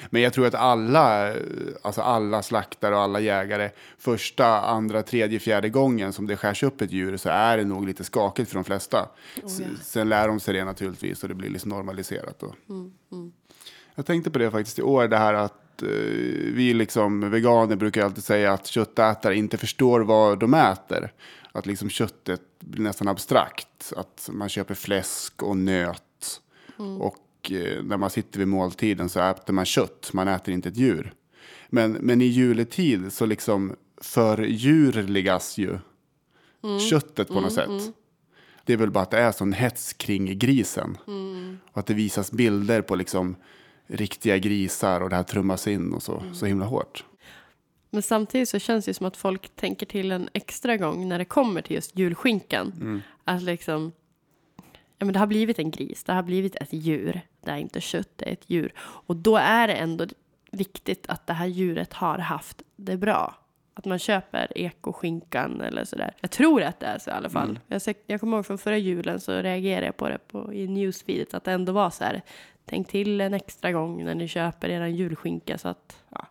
Men 0.09 0.21
jag 0.21 0.33
tror 0.33 0.45
att 0.47 0.55
alla, 0.55 1.33
alltså 1.81 2.01
alla 2.01 2.43
slaktare 2.43 2.95
och 2.95 3.01
alla 3.01 3.19
jägare, 3.19 3.69
första, 3.97 4.47
andra, 4.61 5.03
tredje, 5.03 5.39
fjärde 5.39 5.69
gången 5.69 6.13
som 6.13 6.27
det 6.27 6.37
skärs 6.37 6.63
upp 6.63 6.81
ett 6.81 6.91
djur 6.91 7.17
så 7.17 7.29
är 7.29 7.57
det 7.57 7.63
nog 7.63 7.85
lite 7.87 8.03
skakigt 8.03 8.49
för 8.49 8.55
de 8.55 8.63
flesta. 8.63 9.09
S- 9.45 9.61
Sen 9.83 10.09
lär 10.09 10.27
de 10.27 10.39
sig 10.39 10.53
det 10.53 10.65
naturligtvis 10.65 11.23
och 11.23 11.29
det 11.29 11.35
blir 11.35 11.49
liksom 11.49 11.69
normaliserat. 11.69 12.39
Då. 12.39 12.53
Jag 13.95 14.05
tänkte 14.05 14.31
på 14.31 14.39
det 14.39 14.51
faktiskt 14.51 14.79
i 14.79 14.81
år, 14.81 15.07
det 15.07 15.17
här 15.17 15.33
att 15.33 15.81
eh, 15.81 15.87
vi 16.53 16.73
liksom 16.73 17.31
veganer 17.31 17.75
brukar 17.75 18.05
alltid 18.05 18.23
säga 18.23 18.53
att 18.53 18.67
köttätare 18.67 19.35
inte 19.35 19.57
förstår 19.57 19.99
vad 19.99 20.39
de 20.39 20.53
äter. 20.53 21.13
Att 21.51 21.65
liksom 21.65 21.89
köttet 21.89 22.41
blir 22.59 22.83
nästan 22.83 23.07
abstrakt. 23.07 23.93
Att 23.95 24.29
man 24.33 24.49
köper 24.49 24.73
fläsk 24.73 25.43
och 25.43 25.57
nöt. 25.57 26.41
Och 26.99 27.15
eh, 27.51 27.83
när 27.83 27.97
man 27.97 28.09
sitter 28.09 28.39
vid 28.39 28.47
måltiden 28.47 29.09
så 29.09 29.19
äter 29.19 29.53
man 29.53 29.65
kött, 29.65 30.09
man 30.13 30.27
äter 30.27 30.53
inte 30.53 30.69
ett 30.69 30.77
djur. 30.77 31.13
Men, 31.69 31.91
men 31.91 32.21
i 32.21 32.25
juletid 32.25 33.13
så 33.13 33.25
liksom 33.25 33.75
fördjurligas 34.01 35.57
ju 35.57 35.79
köttet 36.89 37.27
på 37.27 37.41
något 37.41 37.53
sätt. 37.53 37.93
Det 38.63 38.73
är 38.73 38.77
väl 38.77 38.91
bara 38.91 39.03
att 39.03 39.11
det 39.11 39.17
är 39.17 39.31
sån 39.31 39.53
hets 39.53 39.93
kring 39.93 40.39
grisen. 40.39 40.97
Och 41.71 41.77
att 41.79 41.85
det 41.85 41.93
visas 41.93 42.31
bilder 42.31 42.81
på 42.81 42.95
liksom 42.95 43.35
riktiga 43.87 44.37
grisar 44.37 45.01
och 45.01 45.09
det 45.09 45.15
här 45.15 45.23
trummas 45.23 45.67
in 45.67 45.93
och 45.93 46.03
så, 46.03 46.23
så 46.33 46.45
himla 46.45 46.65
hårt. 46.65 47.05
Men 47.89 48.01
samtidigt 48.01 48.49
så 48.49 48.59
känns 48.59 48.85
det 48.85 48.93
som 48.93 49.05
att 49.05 49.17
folk 49.17 49.55
tänker 49.55 49.85
till 49.85 50.11
en 50.11 50.29
extra 50.33 50.77
gång 50.77 51.09
när 51.09 51.17
det 51.17 51.25
kommer 51.25 51.61
till 51.61 51.75
just 51.75 51.97
julskinkan. 51.97 53.01
Att 53.23 53.43
liksom, 53.43 53.91
ja 54.97 55.05
men 55.05 55.13
det 55.13 55.19
har 55.19 55.27
blivit 55.27 55.59
en 55.59 55.71
gris, 55.71 56.03
det 56.03 56.13
har 56.13 56.23
blivit 56.23 56.55
ett 56.55 56.73
djur. 56.73 57.21
Det 57.41 57.51
är 57.51 57.57
inte 57.57 57.81
kött, 57.81 58.09
det 58.15 58.25
är 58.29 58.33
ett 58.33 58.49
djur. 58.49 58.73
Och 58.79 59.15
då 59.15 59.37
är 59.37 59.67
det 59.67 59.73
ändå 59.73 60.05
viktigt 60.51 61.07
att 61.09 61.27
det 61.27 61.33
här 61.33 61.47
djuret 61.47 61.93
har 61.93 62.17
haft 62.17 62.61
det 62.75 62.97
bra. 62.97 63.35
Att 63.73 63.85
man 63.85 63.99
köper 63.99 64.57
ekoskinkan 64.57 65.61
eller 65.61 65.85
sådär. 65.85 66.13
Jag 66.21 66.31
tror 66.31 66.61
att 66.63 66.79
det 66.79 66.85
är 66.85 66.99
så 66.99 67.09
i 67.09 67.13
alla 67.13 67.29
fall. 67.29 67.59
Jag, 67.67 67.81
ser- 67.81 67.95
jag 68.07 68.19
kommer 68.19 68.37
ihåg 68.37 68.45
från 68.45 68.57
förra 68.57 68.77
julen 68.77 69.19
så 69.19 69.31
reagerade 69.41 69.85
jag 69.85 69.97
på 69.97 70.09
det 70.09 70.17
på, 70.27 70.53
i 70.53 70.67
newsfeedet. 70.67 71.33
Att 71.33 71.43
det 71.43 71.51
ändå 71.51 71.71
var 71.71 71.89
så 71.89 72.03
här. 72.03 72.21
Tänk 72.65 72.87
till 72.87 73.21
en 73.21 73.33
extra 73.33 73.71
gång 73.71 74.03
när 74.05 74.15
ni 74.15 74.27
köper 74.27 74.69
er 74.69 74.85
julskinka 74.85 75.57
så 75.57 75.67
att 75.67 76.03
ja, 76.09 76.27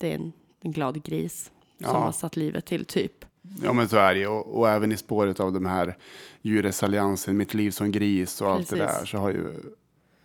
det 0.00 0.10
är 0.10 0.14
en, 0.14 0.32
en 0.60 0.72
glad 0.72 1.02
gris 1.02 1.44
som 1.78 1.86
Ja. 1.86 1.98
har 1.98 2.12
satt 2.12 2.36
livet 2.36 2.64
till 2.66 2.84
typ. 2.84 3.24
Ja 3.62 3.72
men 3.72 3.88
så 3.88 3.96
är 3.96 4.14
det 4.14 4.26
och, 4.26 4.58
och 4.58 4.68
även 4.68 4.92
i 4.92 4.96
spåret 4.96 5.40
av 5.40 5.52
de 5.52 5.66
här 5.66 5.96
djurrättsalliansen, 6.42 7.36
Mitt 7.36 7.54
liv 7.54 7.70
som 7.70 7.92
gris 7.92 8.40
och 8.40 8.50
allt 8.50 8.70
det 8.70 8.76
Precis. 8.76 8.98
där 8.98 9.06
så 9.06 9.18
har 9.18 9.30
ju 9.30 9.52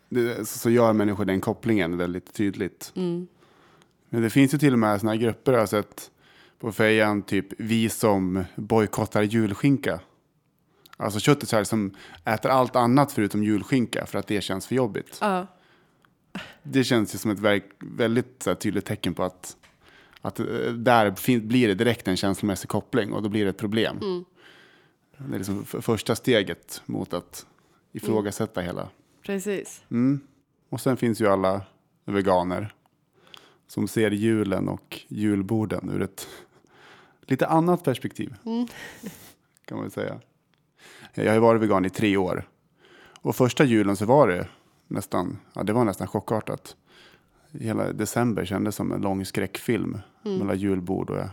det, 0.09 0.47
så 0.47 0.69
gör 0.69 0.93
människor 0.93 1.25
den 1.25 1.41
kopplingen 1.41 1.97
väldigt 1.97 2.33
tydligt. 2.33 2.91
Mm. 2.95 3.27
Men 4.09 4.21
det 4.21 4.29
finns 4.29 4.53
ju 4.53 4.57
till 4.57 4.73
och 4.73 4.79
med 4.79 4.99
sådana 4.99 5.15
här 5.15 5.21
grupper 5.21 5.51
jag 5.51 5.59
har 5.59 5.65
sett 5.67 6.11
på 6.59 6.71
fejan, 6.71 7.21
typ 7.21 7.47
vi 7.57 7.89
som 7.89 8.43
bojkottar 8.55 9.21
julskinka. 9.21 9.99
Alltså 10.97 11.19
köttisar 11.19 11.63
som 11.63 11.95
äter 12.25 12.51
allt 12.51 12.75
annat 12.75 13.11
förutom 13.11 13.43
julskinka 13.43 14.05
för 14.05 14.19
att 14.19 14.27
det 14.27 14.41
känns 14.41 14.67
för 14.67 14.75
jobbigt. 14.75 15.17
Ja, 15.21 15.47
Det 16.63 16.83
känns 16.83 17.15
ju 17.15 17.17
som 17.17 17.31
ett 17.31 17.63
väldigt 17.79 18.43
så 18.43 18.49
här, 18.49 18.55
tydligt 18.55 18.85
tecken 18.85 19.13
på 19.13 19.23
att, 19.23 19.57
att 20.21 20.39
eh, 20.39 20.45
där 20.73 21.39
blir 21.39 21.67
det 21.67 21.73
direkt 21.73 22.07
en 22.07 22.17
känslomässig 22.17 22.69
koppling 22.69 23.13
och 23.13 23.23
då 23.23 23.29
blir 23.29 23.43
det 23.43 23.49
ett 23.49 23.57
problem. 23.57 24.25
Det 25.17 25.35
är 25.35 25.37
liksom 25.37 25.65
första 25.65 26.15
steget 26.15 26.81
mot 26.85 27.13
att 27.13 27.45
ifrågasätta 27.91 28.61
hela. 28.61 28.89
precis. 29.21 29.83
Mm. 29.91 30.19
Och 30.69 30.81
sen 30.81 30.97
finns 30.97 31.21
ju 31.21 31.27
alla 31.27 31.61
veganer 32.05 32.73
som 33.67 33.87
ser 33.87 34.11
julen 34.11 34.69
och 34.69 34.99
julborden 35.07 35.89
ur 35.89 36.01
ett 36.01 36.27
lite 37.21 37.47
annat 37.47 37.83
perspektiv. 37.83 38.35
Kan 39.65 39.77
man 39.77 39.91
säga. 39.91 40.19
Jag 41.13 41.33
har 41.33 41.39
varit 41.39 41.61
vegan 41.61 41.85
i 41.85 41.89
tre 41.89 42.17
år. 42.17 42.47
Och 43.21 43.35
första 43.35 43.63
julen 43.63 43.95
så 43.95 44.05
var 44.05 44.27
det 44.27 44.47
nästan, 44.87 45.39
ja, 45.53 45.63
det 45.63 45.73
var 45.73 45.85
nästan 45.85 46.07
chockartat. 46.07 46.75
Hela 47.51 47.91
december 47.91 48.45
kändes 48.45 48.75
som 48.75 48.91
en 48.91 49.01
lång 49.01 49.25
skräckfilm 49.25 49.97
mellan 50.23 50.57
julbord 50.57 51.09
och 51.09 51.17
jag 51.17 51.29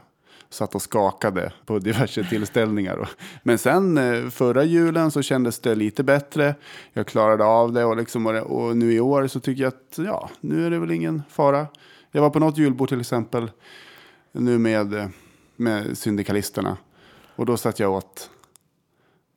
satt 0.50 0.74
och 0.74 0.82
skakade 0.82 1.52
på 1.66 1.78
diverse 1.78 2.24
tillställningar. 2.24 3.08
Men 3.42 3.58
sen 3.58 3.98
eh, 3.98 4.28
förra 4.28 4.64
julen 4.64 5.10
så 5.10 5.22
kändes 5.22 5.58
det 5.58 5.74
lite 5.74 6.04
bättre. 6.04 6.54
Jag 6.92 7.06
klarade 7.06 7.44
av 7.44 7.72
det 7.72 7.84
och, 7.84 7.96
liksom, 7.96 8.26
och 8.26 8.76
nu 8.76 8.92
i 8.92 9.00
år 9.00 9.26
så 9.26 9.40
tycker 9.40 9.62
jag 9.62 9.68
att 9.68 9.98
ja, 9.98 10.30
nu 10.40 10.66
är 10.66 10.70
det 10.70 10.78
väl 10.78 10.90
ingen 10.90 11.22
fara. 11.30 11.66
Jag 12.12 12.22
var 12.22 12.30
på 12.30 12.38
något 12.38 12.58
julbord 12.58 12.88
till 12.88 13.00
exempel 13.00 13.50
nu 14.32 14.58
med, 14.58 14.94
eh, 14.94 15.06
med 15.56 15.98
syndikalisterna. 15.98 16.76
Och 17.36 17.46
då 17.46 17.56
satt 17.56 17.80
jag 17.80 17.92
åt, 17.92 18.30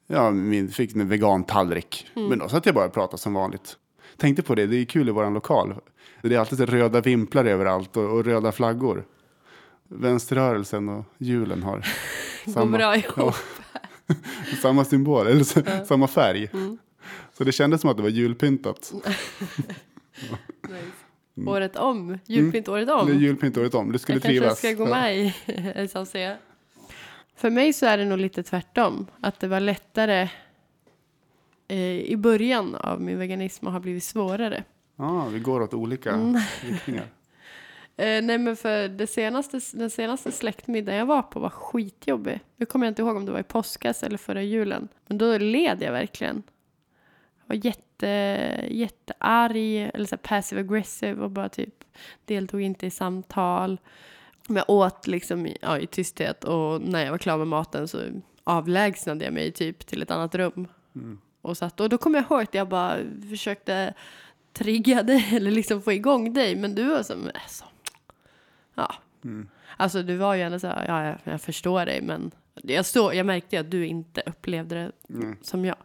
ja, 0.07 0.31
min, 0.31 0.69
fick 0.69 0.95
en 0.95 1.09
vegan 1.09 1.43
tallrik. 1.43 2.07
Men 2.29 2.39
då 2.39 2.49
satt 2.49 2.65
jag 2.65 2.75
bara 2.75 2.85
och 2.85 2.93
pratade 2.93 3.17
som 3.17 3.33
vanligt. 3.33 3.77
Tänkte 4.21 4.43
på 4.43 4.55
det, 4.55 4.67
det 4.67 4.77
är 4.77 4.85
kul 4.85 5.09
i 5.09 5.11
våran 5.11 5.33
lokal. 5.33 5.75
Det 6.21 6.35
är 6.35 6.39
alltid 6.39 6.59
röda 6.59 7.01
vimplar 7.01 7.45
överallt 7.45 7.97
och, 7.97 8.03
och 8.03 8.25
röda 8.25 8.51
flaggor. 8.51 9.05
Vänsterrörelsen 9.87 10.89
och 10.89 11.05
julen 11.17 11.63
har 11.63 11.85
Går 12.45 12.65
bra 12.65 12.95
ihop. 12.95 13.13
ja, 13.17 13.33
samma 14.61 14.85
symbol, 14.85 15.27
eller 15.27 15.43
så, 15.43 15.61
samma 15.85 16.07
färg. 16.07 16.49
Så 17.33 17.43
det 17.43 17.51
kändes 17.51 17.81
som 17.81 17.89
att 17.89 17.97
det 17.97 18.03
var 18.03 18.09
julpyntat. 18.09 18.93
Året 21.47 21.75
om. 21.75 22.17
Julpynt 22.25 22.67
året 22.67 22.89
om. 22.89 23.07
Det 23.07 23.13
är 23.13 23.17
julpynt 23.17 23.57
året 23.57 23.73
om, 23.73 23.91
du 23.91 23.99
skulle 23.99 24.15
jag 24.15 24.23
kanske 24.23 24.39
trivas. 24.39 24.59
ska 24.59 24.73
gå 24.73 24.85
med 24.85 25.17
i 25.17 25.87
SAC. 25.87 26.15
För 27.35 27.49
mig 27.49 27.73
så 27.73 27.85
är 27.85 27.97
det 27.97 28.05
nog 28.05 28.17
lite 28.17 28.43
tvärtom. 28.43 29.07
Att 29.21 29.39
det 29.39 29.47
var 29.47 29.59
lättare 29.59 30.29
i 32.05 32.15
början 32.17 32.75
av 32.75 33.01
min 33.01 33.19
veganism 33.19 33.67
och 33.67 33.73
har 33.73 33.79
blivit 33.79 34.03
svårare. 34.03 34.63
Ja, 34.95 35.27
vi 35.33 35.39
går 35.39 35.61
åt 35.61 35.73
olika 35.73 36.11
Mm. 36.11 36.41
riktningar. 36.61 37.05
Eh, 37.97 38.21
nej 38.23 38.37
men 38.37 38.55
för 38.55 38.87
det 38.87 39.07
senaste, 39.07 39.59
den 39.73 39.89
senaste 39.89 40.31
släktmiddagen 40.31 40.99
jag 40.99 41.05
var 41.05 41.21
på 41.21 41.39
var 41.39 41.49
skitjobbig. 41.49 42.39
Nu 42.55 42.65
kommer 42.65 42.85
jag 42.85 42.91
inte 42.91 43.01
ihåg 43.01 43.15
om 43.17 43.25
det 43.25 43.31
var 43.31 43.39
i 43.39 43.43
påskas 43.43 44.03
eller 44.03 44.17
förra 44.17 44.41
julen. 44.43 44.87
Men 45.07 45.17
då 45.17 45.37
led 45.37 45.81
jag 45.81 45.91
verkligen. 45.91 46.43
Jag 47.45 47.55
var 47.55 47.65
jätte, 47.65 48.07
jättearg 48.69 49.89
eller 49.93 50.05
så 50.05 50.17
passive 50.17 50.61
aggressive 50.61 51.21
och 51.23 51.31
bara 51.31 51.49
typ 51.49 51.83
deltog 52.25 52.61
inte 52.61 52.85
i 52.85 52.91
samtal. 52.91 53.77
Men 54.47 54.57
jag 54.57 54.69
åt 54.69 55.07
liksom 55.07 55.45
i, 55.47 55.57
ja, 55.61 55.79
i 55.79 55.87
tysthet 55.87 56.43
och 56.43 56.81
när 56.81 57.03
jag 57.05 57.11
var 57.11 57.17
klar 57.17 57.37
med 57.37 57.47
maten 57.47 57.87
så 57.87 57.99
avlägsnade 58.43 59.25
jag 59.25 59.33
mig 59.33 59.51
typ 59.51 59.85
till 59.85 60.01
ett 60.01 60.11
annat 60.11 60.35
rum. 60.35 60.67
Och, 61.41 61.57
satt, 61.57 61.79
och 61.79 61.89
då 61.89 61.97
kommer 61.97 62.19
jag 62.19 62.25
ihåg 62.25 62.41
att 62.41 62.53
jag 62.53 62.67
bara 62.67 62.97
försökte 63.29 63.93
trigga 64.53 65.03
dig 65.03 65.29
eller 65.35 65.51
liksom 65.51 65.81
få 65.81 65.91
igång 65.91 66.33
dig. 66.33 66.55
Men 66.55 66.75
du 66.75 66.83
var 66.89 67.03
som, 67.03 67.29
alltså, 67.43 67.65
ja. 68.75 68.95
Alltså 69.77 70.03
du 70.03 70.17
var 70.17 70.35
ju 70.35 70.41
ändå 70.41 70.59
så 70.59 70.67
här, 70.67 70.85
ja 70.87 71.05
jag, 71.05 71.17
jag 71.33 71.41
förstår 71.41 71.85
dig 71.85 72.01
men 72.01 72.31
jag, 72.53 72.85
stå, 72.85 73.13
jag 73.13 73.25
märkte 73.25 73.59
att 73.59 73.71
du 73.71 73.85
inte 73.85 74.23
upplevde 74.25 74.91
det 75.07 75.35
som 75.41 75.65
jag. 75.65 75.75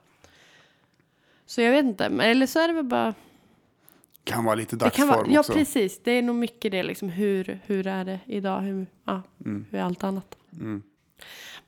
Så 1.46 1.60
jag 1.60 1.72
vet 1.72 1.84
inte, 1.84 2.04
eller 2.04 2.46
så 2.46 2.58
är 2.58 2.68
det 2.68 2.74
väl 2.74 2.84
bara 2.84 3.14
Kan 4.24 4.44
vara 4.44 4.54
lite 4.54 4.76
dagsform 4.76 5.08
vara, 5.08 5.26
ja, 5.28 5.40
också. 5.40 5.52
precis. 5.52 6.00
Det 6.02 6.10
är 6.10 6.22
nog 6.22 6.36
mycket 6.36 6.70
det. 6.70 6.82
Liksom, 6.82 7.08
hur, 7.08 7.60
hur 7.66 7.86
är 7.86 8.04
det 8.04 8.20
idag? 8.26 8.60
Hur, 8.60 8.86
ja, 9.04 9.22
hur 9.44 9.74
är 9.74 9.82
allt 9.82 10.04
annat? 10.04 10.36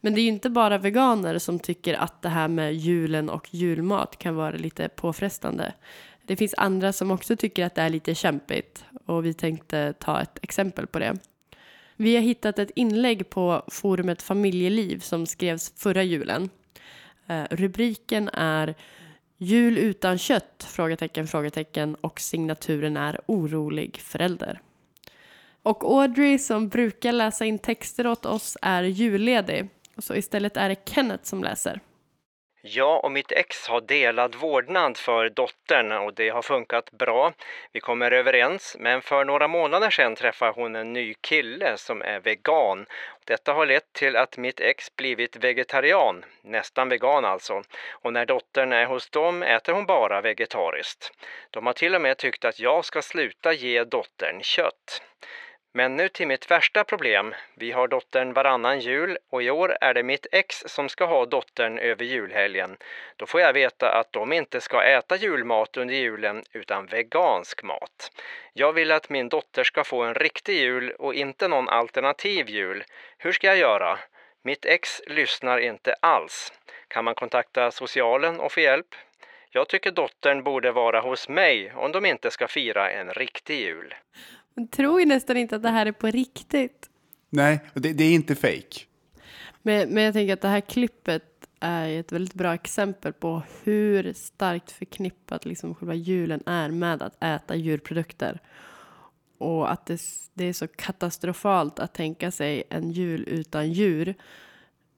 Men 0.00 0.14
det 0.14 0.20
är 0.20 0.22
ju 0.22 0.28
inte 0.28 0.50
bara 0.50 0.78
veganer 0.78 1.38
som 1.38 1.58
tycker 1.58 1.94
att 1.94 2.22
det 2.22 2.28
här 2.28 2.48
med 2.48 2.74
julen 2.74 3.30
och 3.30 3.54
julmat 3.54 4.18
kan 4.18 4.34
vara 4.34 4.56
lite 4.56 4.88
påfrestande. 4.88 5.74
Det 6.26 6.36
finns 6.36 6.54
andra 6.56 6.92
som 6.92 7.10
också 7.10 7.36
tycker 7.36 7.66
att 7.66 7.74
det 7.74 7.82
är 7.82 7.90
lite 7.90 8.14
kämpigt 8.14 8.84
och 9.06 9.24
vi 9.24 9.34
tänkte 9.34 9.94
ta 9.98 10.20
ett 10.22 10.38
exempel 10.42 10.86
på 10.86 10.98
det. 10.98 11.16
Vi 11.96 12.14
har 12.14 12.22
hittat 12.22 12.58
ett 12.58 12.70
inlägg 12.74 13.30
på 13.30 13.62
forumet 13.68 14.22
Familjeliv 14.22 14.98
som 14.98 15.26
skrevs 15.26 15.72
förra 15.76 16.02
julen. 16.02 16.50
Eh, 17.26 17.44
rubriken 17.50 18.28
är 18.32 18.74
Jul 19.40 19.78
utan 19.78 20.18
kött? 20.18 20.66
Frågetecken, 20.68 21.26
frågetecken 21.26 21.94
och 21.94 22.20
signaturen 22.20 22.96
är 22.96 23.20
orolig 23.26 23.96
förälder. 23.96 24.60
Och 25.68 25.84
Audrey 25.84 26.38
som 26.38 26.68
brukar 26.68 27.12
läsa 27.12 27.44
in 27.44 27.58
texter 27.58 28.06
åt 28.06 28.26
oss 28.26 28.56
är 28.62 28.82
julledig. 28.82 29.68
Så 29.98 30.14
istället 30.14 30.56
är 30.56 30.68
det 30.68 30.88
Kenneth 30.88 31.24
som 31.24 31.44
läser. 31.44 31.80
Jag 32.62 33.04
och 33.04 33.12
mitt 33.12 33.32
ex 33.32 33.68
har 33.68 33.80
delad 33.80 34.34
vårdnad 34.34 34.96
för 34.96 35.28
dottern 35.28 35.92
och 35.92 36.14
det 36.14 36.28
har 36.28 36.42
funkat 36.42 36.90
bra. 36.90 37.32
Vi 37.72 37.80
kommer 37.80 38.10
överens, 38.10 38.76
men 38.78 39.02
för 39.02 39.24
några 39.24 39.48
månader 39.48 39.90
sedan 39.90 40.14
träffade 40.14 40.52
hon 40.52 40.76
en 40.76 40.92
ny 40.92 41.14
kille 41.14 41.76
som 41.76 42.02
är 42.02 42.20
vegan. 42.20 42.86
Detta 43.24 43.52
har 43.52 43.66
lett 43.66 43.92
till 43.92 44.16
att 44.16 44.36
mitt 44.36 44.60
ex 44.60 44.96
blivit 44.96 45.36
vegetarian, 45.36 46.24
nästan 46.42 46.88
vegan 46.88 47.24
alltså. 47.24 47.62
Och 47.90 48.12
när 48.12 48.26
dottern 48.26 48.72
är 48.72 48.86
hos 48.86 49.10
dem 49.10 49.42
äter 49.42 49.72
hon 49.72 49.86
bara 49.86 50.20
vegetariskt. 50.20 51.10
De 51.50 51.66
har 51.66 51.72
till 51.72 51.94
och 51.94 52.02
med 52.02 52.16
tyckt 52.16 52.44
att 52.44 52.60
jag 52.60 52.84
ska 52.84 53.02
sluta 53.02 53.52
ge 53.52 53.84
dottern 53.84 54.42
kött. 54.42 55.02
Men 55.78 55.96
nu 55.96 56.08
till 56.08 56.26
mitt 56.26 56.50
värsta 56.50 56.84
problem. 56.84 57.34
Vi 57.54 57.72
har 57.72 57.88
dottern 57.88 58.32
varannan 58.32 58.80
jul 58.80 59.18
och 59.30 59.42
i 59.42 59.50
år 59.50 59.76
är 59.80 59.94
det 59.94 60.02
mitt 60.02 60.26
ex 60.32 60.64
som 60.66 60.88
ska 60.88 61.04
ha 61.04 61.26
dottern 61.26 61.78
över 61.78 62.04
julhelgen. 62.04 62.76
Då 63.16 63.26
får 63.26 63.40
jag 63.40 63.52
veta 63.52 63.92
att 63.92 64.12
de 64.12 64.32
inte 64.32 64.60
ska 64.60 64.82
äta 64.82 65.16
julmat 65.16 65.76
under 65.76 65.94
julen 65.94 66.44
utan 66.52 66.86
vegansk 66.86 67.62
mat. 67.62 68.10
Jag 68.52 68.72
vill 68.72 68.92
att 68.92 69.08
min 69.08 69.28
dotter 69.28 69.64
ska 69.64 69.84
få 69.84 70.02
en 70.02 70.14
riktig 70.14 70.58
jul 70.58 70.90
och 70.90 71.14
inte 71.14 71.48
någon 71.48 71.68
alternativ 71.68 72.50
jul. 72.50 72.84
Hur 73.18 73.32
ska 73.32 73.46
jag 73.46 73.58
göra? 73.58 73.98
Mitt 74.44 74.64
ex 74.64 75.00
lyssnar 75.06 75.58
inte 75.58 75.94
alls. 76.00 76.52
Kan 76.88 77.04
man 77.04 77.14
kontakta 77.14 77.70
socialen 77.70 78.40
och 78.40 78.52
få 78.52 78.60
hjälp? 78.60 78.94
Jag 79.50 79.68
tycker 79.68 79.90
dottern 79.90 80.42
borde 80.42 80.72
vara 80.72 81.00
hos 81.00 81.28
mig 81.28 81.72
om 81.74 81.92
de 81.92 82.06
inte 82.06 82.30
ska 82.30 82.48
fira 82.48 82.90
en 82.90 83.12
riktig 83.12 83.60
jul. 83.60 83.94
Man 84.58 84.68
tror 84.68 85.00
ju 85.00 85.06
nästan 85.06 85.36
inte 85.36 85.56
att 85.56 85.62
det 85.62 85.70
här 85.70 85.86
är 85.86 85.92
på 85.92 86.06
riktigt. 86.06 86.90
Nej, 87.30 87.60
det, 87.74 87.92
det 87.92 88.04
är 88.04 88.14
inte 88.14 88.34
fake. 88.34 88.80
Men, 89.62 89.88
men 89.88 90.02
jag 90.02 90.14
tänker 90.14 90.32
att 90.32 90.40
det 90.40 90.48
här 90.48 90.60
klippet 90.60 91.48
är 91.60 91.88
ett 91.88 92.12
väldigt 92.12 92.34
bra 92.34 92.54
exempel 92.54 93.12
på 93.12 93.42
hur 93.64 94.12
starkt 94.12 94.70
förknippat 94.70 95.44
liksom 95.44 95.74
själva 95.74 95.94
julen 95.94 96.42
är 96.46 96.70
med 96.70 97.02
att 97.02 97.24
äta 97.24 97.56
djurprodukter. 97.56 98.40
Och 99.38 99.72
att 99.72 99.86
det, 99.86 100.00
det 100.34 100.44
är 100.44 100.52
så 100.52 100.66
katastrofalt 100.66 101.78
att 101.78 101.94
tänka 101.94 102.30
sig 102.30 102.62
en 102.70 102.90
jul 102.90 103.24
utan 103.28 103.72
djur. 103.72 104.14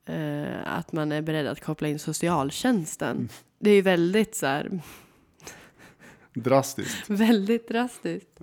Eh, 0.07 0.76
att 0.79 0.93
man 0.93 1.12
är 1.12 1.23
beredd 1.23 1.47
att 1.47 1.61
koppla 1.61 1.88
in 1.88 1.99
socialtjänsten. 1.99 3.29
Det 3.59 3.71
är 3.71 3.75
ju 3.75 3.83
väldigt 3.83 4.37
så 4.37 4.47
här, 4.47 4.81
Drastiskt. 6.35 7.05
väldigt 7.11 7.69
drastiskt. 7.69 8.40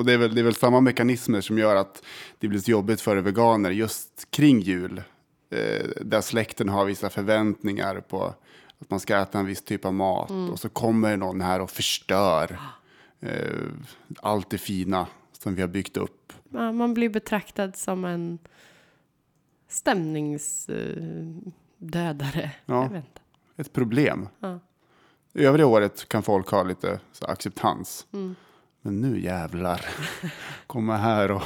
Och 0.00 0.06
det 0.06 0.12
är, 0.12 0.18
väl, 0.18 0.34
det 0.34 0.40
är 0.40 0.44
väl 0.44 0.54
samma 0.54 0.80
mekanismer 0.80 1.40
som 1.40 1.58
gör 1.58 1.76
att 1.76 2.02
det 2.38 2.48
blir 2.48 2.60
så 2.60 2.70
jobbigt 2.70 3.00
för 3.00 3.16
veganer 3.16 3.70
just 3.70 4.30
kring 4.30 4.60
jul. 4.60 5.02
Eh, 5.50 5.86
där 6.00 6.20
släkten 6.20 6.68
har 6.68 6.84
vissa 6.84 7.10
förväntningar 7.10 8.00
på 8.00 8.34
att 8.78 8.90
man 8.90 9.00
ska 9.00 9.18
äta 9.18 9.38
en 9.38 9.46
viss 9.46 9.62
typ 9.62 9.84
av 9.84 9.94
mat. 9.94 10.30
Och 10.30 10.60
så 10.60 10.68
kommer 10.68 11.16
någon 11.16 11.40
här 11.40 11.60
och 11.60 11.70
förstör 11.70 12.58
eh, 13.20 13.66
allt 14.20 14.50
det 14.50 14.58
fina 14.58 15.06
som 15.32 15.54
vi 15.54 15.60
har 15.60 15.68
byggt 15.68 15.96
upp. 15.96 16.32
Ja, 16.50 16.72
man 16.72 16.94
blir 16.94 17.08
betraktad 17.08 17.76
som 17.76 18.04
en 18.04 18.38
stämningsdödare. 19.68 22.50
Ja. 22.66 22.90
Ett 23.56 23.72
problem. 23.72 24.28
Ja. 24.40 24.60
Övriga 25.34 25.66
året 25.66 26.08
kan 26.08 26.22
folk 26.22 26.48
ha 26.48 26.62
lite 26.62 27.00
acceptans. 27.20 28.06
Mm. 28.12 28.34
Men 28.82 29.00
nu 29.00 29.20
jävlar. 29.20 29.84
Komma 30.66 30.96
här 30.96 31.30
och 31.30 31.42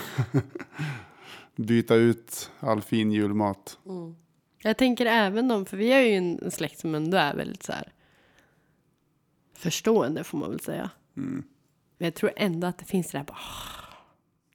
byta 1.56 1.94
ut 1.94 2.50
all 2.60 2.82
fin 2.82 3.12
julmat. 3.12 3.78
Jag 4.62 4.76
tänker 4.76 5.06
även 5.06 5.48
de, 5.48 5.66
för 5.66 5.76
vi 5.76 5.92
är 5.92 6.00
ju 6.00 6.14
en 6.14 6.50
släkt 6.50 6.78
som 6.78 6.94
ändå 6.94 7.16
är 7.16 7.34
väldigt 7.34 7.62
så 7.62 7.72
här 7.72 7.92
förstående 9.56 10.24
får 10.24 10.38
man 10.38 10.50
väl 10.50 10.60
säga. 10.60 10.90
Mm. 11.16 11.42
Men 11.98 12.04
jag 12.06 12.14
tror 12.14 12.32
ändå 12.36 12.66
att 12.66 12.78
det 12.78 12.84
finns 12.84 13.10
det 13.10 13.18
där 13.18 13.24
bara... 13.24 13.36
"Ah." 13.38 13.84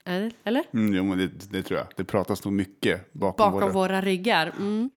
Eller? 0.06 0.32
Eller? 0.44 0.64
Mm, 0.74 0.94
jo, 0.94 1.04
men 1.04 1.18
det, 1.18 1.28
det 1.52 1.64
tror 1.64 1.80
jag. 1.80 1.88
Det 1.96 2.04
pratas 2.04 2.44
nog 2.46 2.54
mycket 2.54 3.14
bakom, 3.14 3.52
Bakom 3.52 3.60
våra... 3.60 3.72
våra 3.72 4.02
ryggar. 4.02 4.54
Mm. 4.58 4.90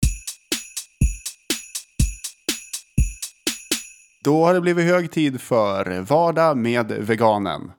Då 4.24 4.44
har 4.44 4.54
det 4.54 4.60
blivit 4.60 4.84
hög 4.84 5.10
tid 5.10 5.40
för 5.40 6.00
Vardag 6.00 6.56
med 6.56 6.92
veganen. 6.92 7.72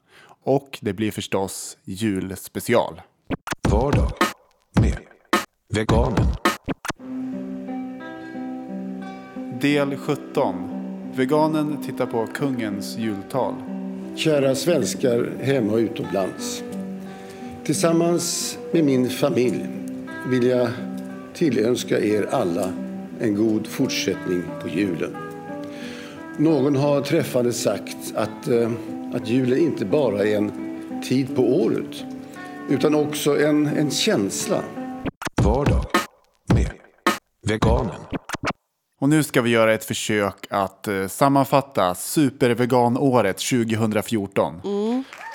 Och 0.43 0.79
det 0.81 0.93
blir 0.93 1.11
förstås 1.11 1.77
julspecial. 1.83 3.01
Vardag 3.71 4.11
med 4.81 4.97
veganen. 5.73 6.27
Del 9.61 9.97
17. 9.97 10.55
Veganen 11.15 11.83
tittar 11.83 12.05
på 12.05 12.27
kungens 12.33 12.97
jultal. 12.97 13.53
Kära 14.15 14.55
svenskar 14.55 15.31
hemma 15.41 15.71
och 15.71 15.77
utomlands. 15.77 16.63
Tillsammans 17.65 18.57
med 18.71 18.83
min 18.83 19.09
familj 19.09 19.67
vill 20.27 20.47
jag 20.47 20.69
tillönska 21.33 21.99
er 21.99 22.27
alla 22.31 22.73
en 23.19 23.35
god 23.35 23.67
fortsättning 23.67 24.43
på 24.61 24.69
julen. 24.69 25.22
Någon 26.37 26.75
har 26.75 27.01
träffande 27.01 27.53
sagt 27.53 27.97
att, 28.15 28.47
eh, 28.47 28.71
att 29.13 29.27
julen 29.27 29.59
inte 29.59 29.85
bara 29.85 30.23
är 30.25 30.37
en 30.37 30.51
tid 31.03 31.35
på 31.35 31.41
året 31.41 32.03
utan 32.69 32.95
också 32.95 33.41
en, 33.41 33.67
en 33.67 33.91
känsla. 33.91 34.63
Vardag 35.43 35.85
med 36.53 36.71
veganen. 37.47 38.01
Och 38.99 39.09
nu 39.09 39.23
ska 39.23 39.41
vi 39.41 39.49
göra 39.49 39.73
ett 39.73 39.85
försök 39.85 40.47
att 40.49 40.87
eh, 40.87 41.07
sammanfatta 41.07 41.95
superveganåret 41.95 43.37
2014. 43.37 44.61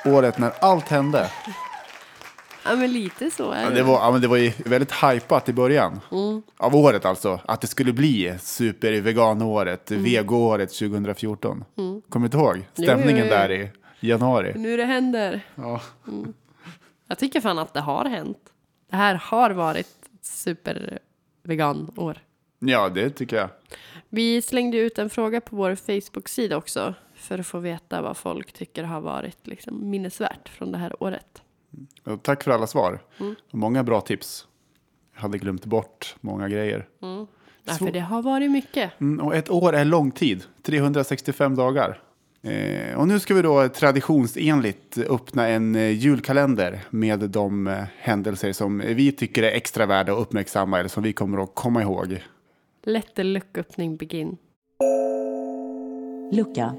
Året 0.05 0.39
när 0.39 0.53
allt 0.61 0.89
hände. 0.89 1.31
Ja, 2.69 2.77
men 2.77 2.93
lite 2.93 3.31
så 3.31 3.51
är 3.51 3.63
Ja, 3.63 3.69
det. 3.69 3.75
det, 3.75 3.83
var, 3.83 3.95
ja, 3.95 4.11
men 4.11 4.21
det 4.21 4.29
var 4.29 4.37
ju 4.37 4.53
väldigt 4.65 4.93
hypat 4.93 5.49
i 5.49 5.53
början. 5.53 6.01
Av 6.57 6.77
året 6.77 7.05
alltså. 7.05 7.41
Att 7.45 7.61
det 7.61 7.67
skulle 7.67 7.93
bli 7.93 8.35
superveganåret, 8.41 9.91
vegoåret 9.91 10.71
2014. 10.71 11.65
Kommer 11.75 12.03
du 12.19 12.25
inte 12.25 12.37
ihåg? 12.37 12.65
Stämningen 12.73 13.17
jo, 13.17 13.25
jo. 13.25 13.31
där 13.31 13.51
i 13.53 13.71
januari. 14.01 14.53
Nu 14.57 14.77
det 14.77 14.85
händer. 14.85 15.41
Ja. 15.55 15.81
Jag 17.09 17.19
tycker 17.19 17.41
fan 17.41 17.59
att 17.59 17.75
det 17.75 17.81
har 17.81 18.05
hänt. 18.05 18.39
Det 18.91 18.97
här 18.97 19.15
har 19.15 19.51
varit 19.51 19.89
superveganår. 20.23 22.19
ja, 22.59 22.89
det 22.89 23.11
tycker 23.11 23.37
jag. 23.37 23.49
Vi 24.09 24.43
slängde 24.43 24.79
ut 24.79 24.99
en 24.99 25.11
fråga 25.11 25.41
på 25.41 25.57
vår 25.57 25.75
Facebook-sida 25.75 26.57
också. 26.57 26.95
För 27.15 27.39
att 27.39 27.47
få 27.47 27.59
veta 27.59 28.03
vad 28.03 28.17
folk 28.17 28.53
tycker 28.53 28.85
har 28.85 29.01
varit 29.01 29.47
liksom, 29.47 29.91
minnesvärt 29.91 30.49
från 30.49 30.73
det 30.73 30.79
här 30.79 31.03
året. 31.03 31.43
Och 32.05 32.23
tack 32.23 32.45
för 32.45 32.51
alla 32.51 32.67
svar. 32.67 33.01
Många 33.51 33.83
bra 33.83 34.01
tips. 34.01 34.47
Jag 35.15 35.21
hade 35.21 35.39
glömt 35.39 35.65
bort 35.65 36.17
många 36.21 36.49
grejer. 36.49 36.89
Ja, 37.65 37.75
för 37.75 37.93
det 37.93 38.01
har 38.01 38.23
varit 38.23 38.51
mycket. 38.51 39.01
Mm, 39.01 39.27
och 39.27 39.35
ett 39.35 39.51
år 39.51 39.73
är 39.73 39.85
lång 39.85 40.11
tid. 40.11 40.45
365 40.63 41.55
dagar. 41.55 42.03
Eh, 42.43 42.99
och 42.99 43.09
nu 43.09 43.21
ska 43.21 43.35
vi 43.35 43.43
då 43.43 43.69
traditionsenligt 43.69 44.99
öppna 44.99 45.49
en 45.49 45.75
eh, 45.75 45.91
julkalender 45.91 46.81
med 46.91 47.19
de 47.19 47.67
eh, 47.67 47.85
händelser 47.99 48.53
som 48.53 48.79
vi 48.79 49.13
tycker 49.13 49.43
är 49.43 49.53
extra 49.53 49.87
värda 49.87 50.13
att 50.13 50.19
uppmärksamma 50.19 50.79
eller 50.79 50.89
som 50.89 51.03
vi 51.03 51.13
kommer 51.13 51.43
att 51.43 51.55
komma 51.55 51.83
ihåg. 51.83 52.23
Let 52.83 53.15
the 53.15 53.25
lucköppning 53.25 53.97
begin. 53.97 54.37
Lucka 56.33 56.75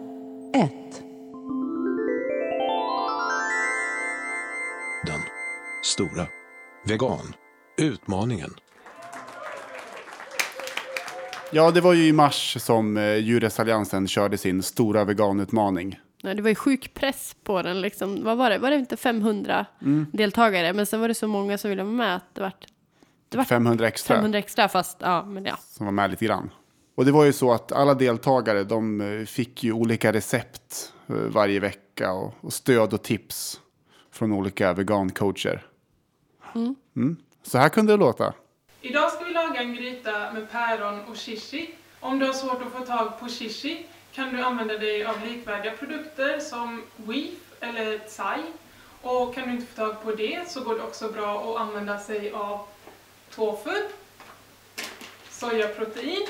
1. 0.56 1.04
Stora 5.84 6.28
vegan. 6.86 7.36
Utmaningen. 7.78 8.54
Ja, 11.52 11.72
det 11.72 11.82
var 11.82 11.94
ju 11.94 12.08
i 12.08 12.14
mars 12.14 12.58
som 12.60 12.98
eh, 12.98 13.16
Djurrättsalliansen 13.16 14.08
körde 14.08 14.38
sin 14.38 14.64
stora 14.64 15.04
veganutmaning. 15.04 16.00
Nej, 16.24 16.36
det 16.36 16.42
var 16.42 16.50
ju 16.50 16.56
sjuk 16.56 16.94
press 16.94 17.36
på 17.44 17.62
den. 17.62 17.82
Liksom. 17.82 18.24
Vad 18.24 18.38
var 18.38 18.50
det? 18.50 18.58
Var 18.58 18.70
det 18.70 18.76
inte 18.76 18.98
500 18.98 19.66
deltagare? 20.14 20.74
Men 20.74 20.86
sen 20.86 21.00
var 21.02 21.08
det 21.08 21.14
så 21.14 21.28
många 21.28 21.58
som 21.58 21.70
ville 21.70 21.84
vara 21.84 21.94
med 21.94 22.16
att 22.16 22.36
det 22.36 22.42
vart 22.42 22.66
det 23.30 23.38
vart 23.38 23.48
500 23.48 23.88
extra 23.88 24.16
500 24.16 24.40
extra. 24.40 24.70
Fast 24.70 24.98
ja, 25.02 25.26
men 25.26 25.46
ja. 25.46 25.58
som 25.58 25.86
var 25.86 25.94
med 25.94 26.10
lite 26.10 26.26
grann. 26.26 26.50
Och 26.96 27.06
det 27.06 27.12
var 27.12 27.26
ju 27.26 27.34
så 27.34 27.52
att 27.52 27.72
alla 27.72 27.94
deltagare 27.94 28.64
de 28.64 29.02
eh, 29.02 29.26
fick 29.26 29.64
ju 29.64 29.74
olika 29.74 30.14
recept 30.14 30.94
eh, 31.08 31.16
varje 31.16 31.60
vecka 31.60 32.12
och, 32.12 32.34
och 32.42 32.54
stöd 32.54 32.94
och 32.94 33.04
tips 33.04 33.60
från 34.20 34.32
olika 34.32 34.74
vegancoacher. 34.74 35.66
Mm. 36.56 37.18
Så 37.44 37.58
här 37.58 37.70
kunde 37.70 37.94
det 37.94 37.98
låta. 37.98 38.34
Idag 38.82 39.12
ska 39.12 39.24
vi 39.24 39.34
laga 39.34 39.62
en 39.62 39.76
gryta 39.76 40.34
med 40.34 40.52
päron 40.52 41.04
och 41.04 41.18
shishi. 41.18 41.70
Om 42.00 42.20
du 42.20 42.26
har 42.26 42.34
svårt 42.34 42.62
att 42.62 42.72
få 42.72 42.86
tag 42.86 43.20
på 43.20 43.28
shishi 43.30 43.86
kan 44.12 44.34
du 44.36 44.42
använda 44.42 44.78
dig 44.78 45.06
av 45.06 45.16
likvärdiga 45.26 45.72
produkter 45.72 46.40
som 46.40 46.84
Weef 46.96 47.40
eller 47.60 47.98
Tsai. 47.98 48.42
Och 49.02 49.36
kan 49.36 49.48
du 49.48 49.54
inte 49.54 49.66
få 49.66 49.76
tag 49.76 50.04
på 50.04 50.12
det 50.12 50.50
så 50.50 50.64
går 50.64 50.76
det 50.76 50.84
också 50.84 51.12
bra 51.12 51.56
att 51.56 51.62
använda 51.62 52.00
sig 52.00 52.32
av 52.32 52.66
tofu, 53.36 53.76
sojaprotein 55.30 56.28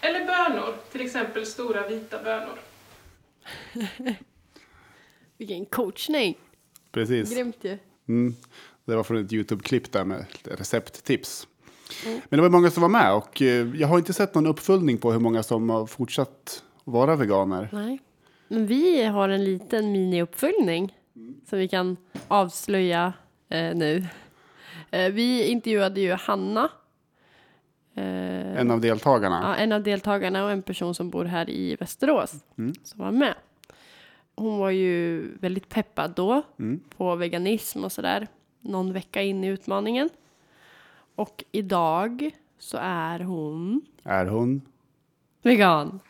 eller 0.00 0.26
bönor, 0.26 0.74
till 0.92 1.00
exempel 1.00 1.46
stora 1.46 1.88
vita 1.88 2.22
bönor. 2.22 2.58
Vilken 5.42 5.66
coachning. 5.66 6.38
Precis. 6.92 7.34
Grymt 7.34 7.56
ju. 7.62 7.78
Mm. 8.08 8.34
Det 8.84 8.96
var 8.96 9.02
från 9.02 9.24
ett 9.24 9.32
YouTube-klipp 9.32 9.92
där 9.92 10.04
med 10.04 10.24
recepttips. 10.44 11.46
Men 12.04 12.20
det 12.38 12.40
var 12.40 12.48
många 12.48 12.70
som 12.70 12.80
var 12.82 12.88
med 12.88 13.14
och 13.14 13.42
eh, 13.42 13.76
jag 13.76 13.88
har 13.88 13.98
inte 13.98 14.12
sett 14.12 14.34
någon 14.34 14.46
uppföljning 14.46 14.98
på 14.98 15.12
hur 15.12 15.18
många 15.20 15.42
som 15.42 15.70
har 15.70 15.86
fortsatt 15.86 16.62
vara 16.84 17.16
veganer. 17.16 17.68
Nej. 17.72 18.00
Men 18.48 18.66
vi 18.66 19.04
har 19.04 19.28
en 19.28 19.44
liten 19.44 19.92
mini-uppföljning 19.92 20.96
som 21.48 21.58
vi 21.58 21.68
kan 21.68 21.96
avslöja 22.28 23.12
eh, 23.48 23.74
nu. 23.74 24.06
Eh, 24.90 25.12
vi 25.12 25.44
intervjuade 25.46 26.00
ju 26.00 26.12
Hanna. 26.12 26.68
Eh, 27.94 28.60
En 28.60 28.70
av 28.70 28.80
deltagarna. 28.80 29.40
Ja, 29.42 29.54
en 29.62 29.72
av 29.72 29.82
deltagarna 29.82 30.44
och 30.44 30.50
en 30.50 30.62
person 30.62 30.94
som 30.94 31.10
bor 31.10 31.24
här 31.24 31.50
i 31.50 31.76
Västerås 31.76 32.34
som 32.84 33.04
var 33.04 33.10
med. 33.10 33.34
Hon 34.36 34.58
var 34.58 34.70
ju 34.70 35.28
väldigt 35.38 35.68
peppad 35.68 36.12
då 36.16 36.42
på 36.96 37.14
veganism 37.16 37.84
och 37.84 37.92
sådär. 37.92 38.28
Någon 38.60 38.92
vecka 38.92 39.22
in 39.22 39.44
i 39.44 39.46
utmaningen. 39.48 40.10
Och 41.14 41.44
idag 41.52 42.30
så 42.58 42.78
är 42.80 43.20
hon 43.20 43.82
Är 44.02 44.26
hon? 44.26 44.60
vegan. 45.42 46.00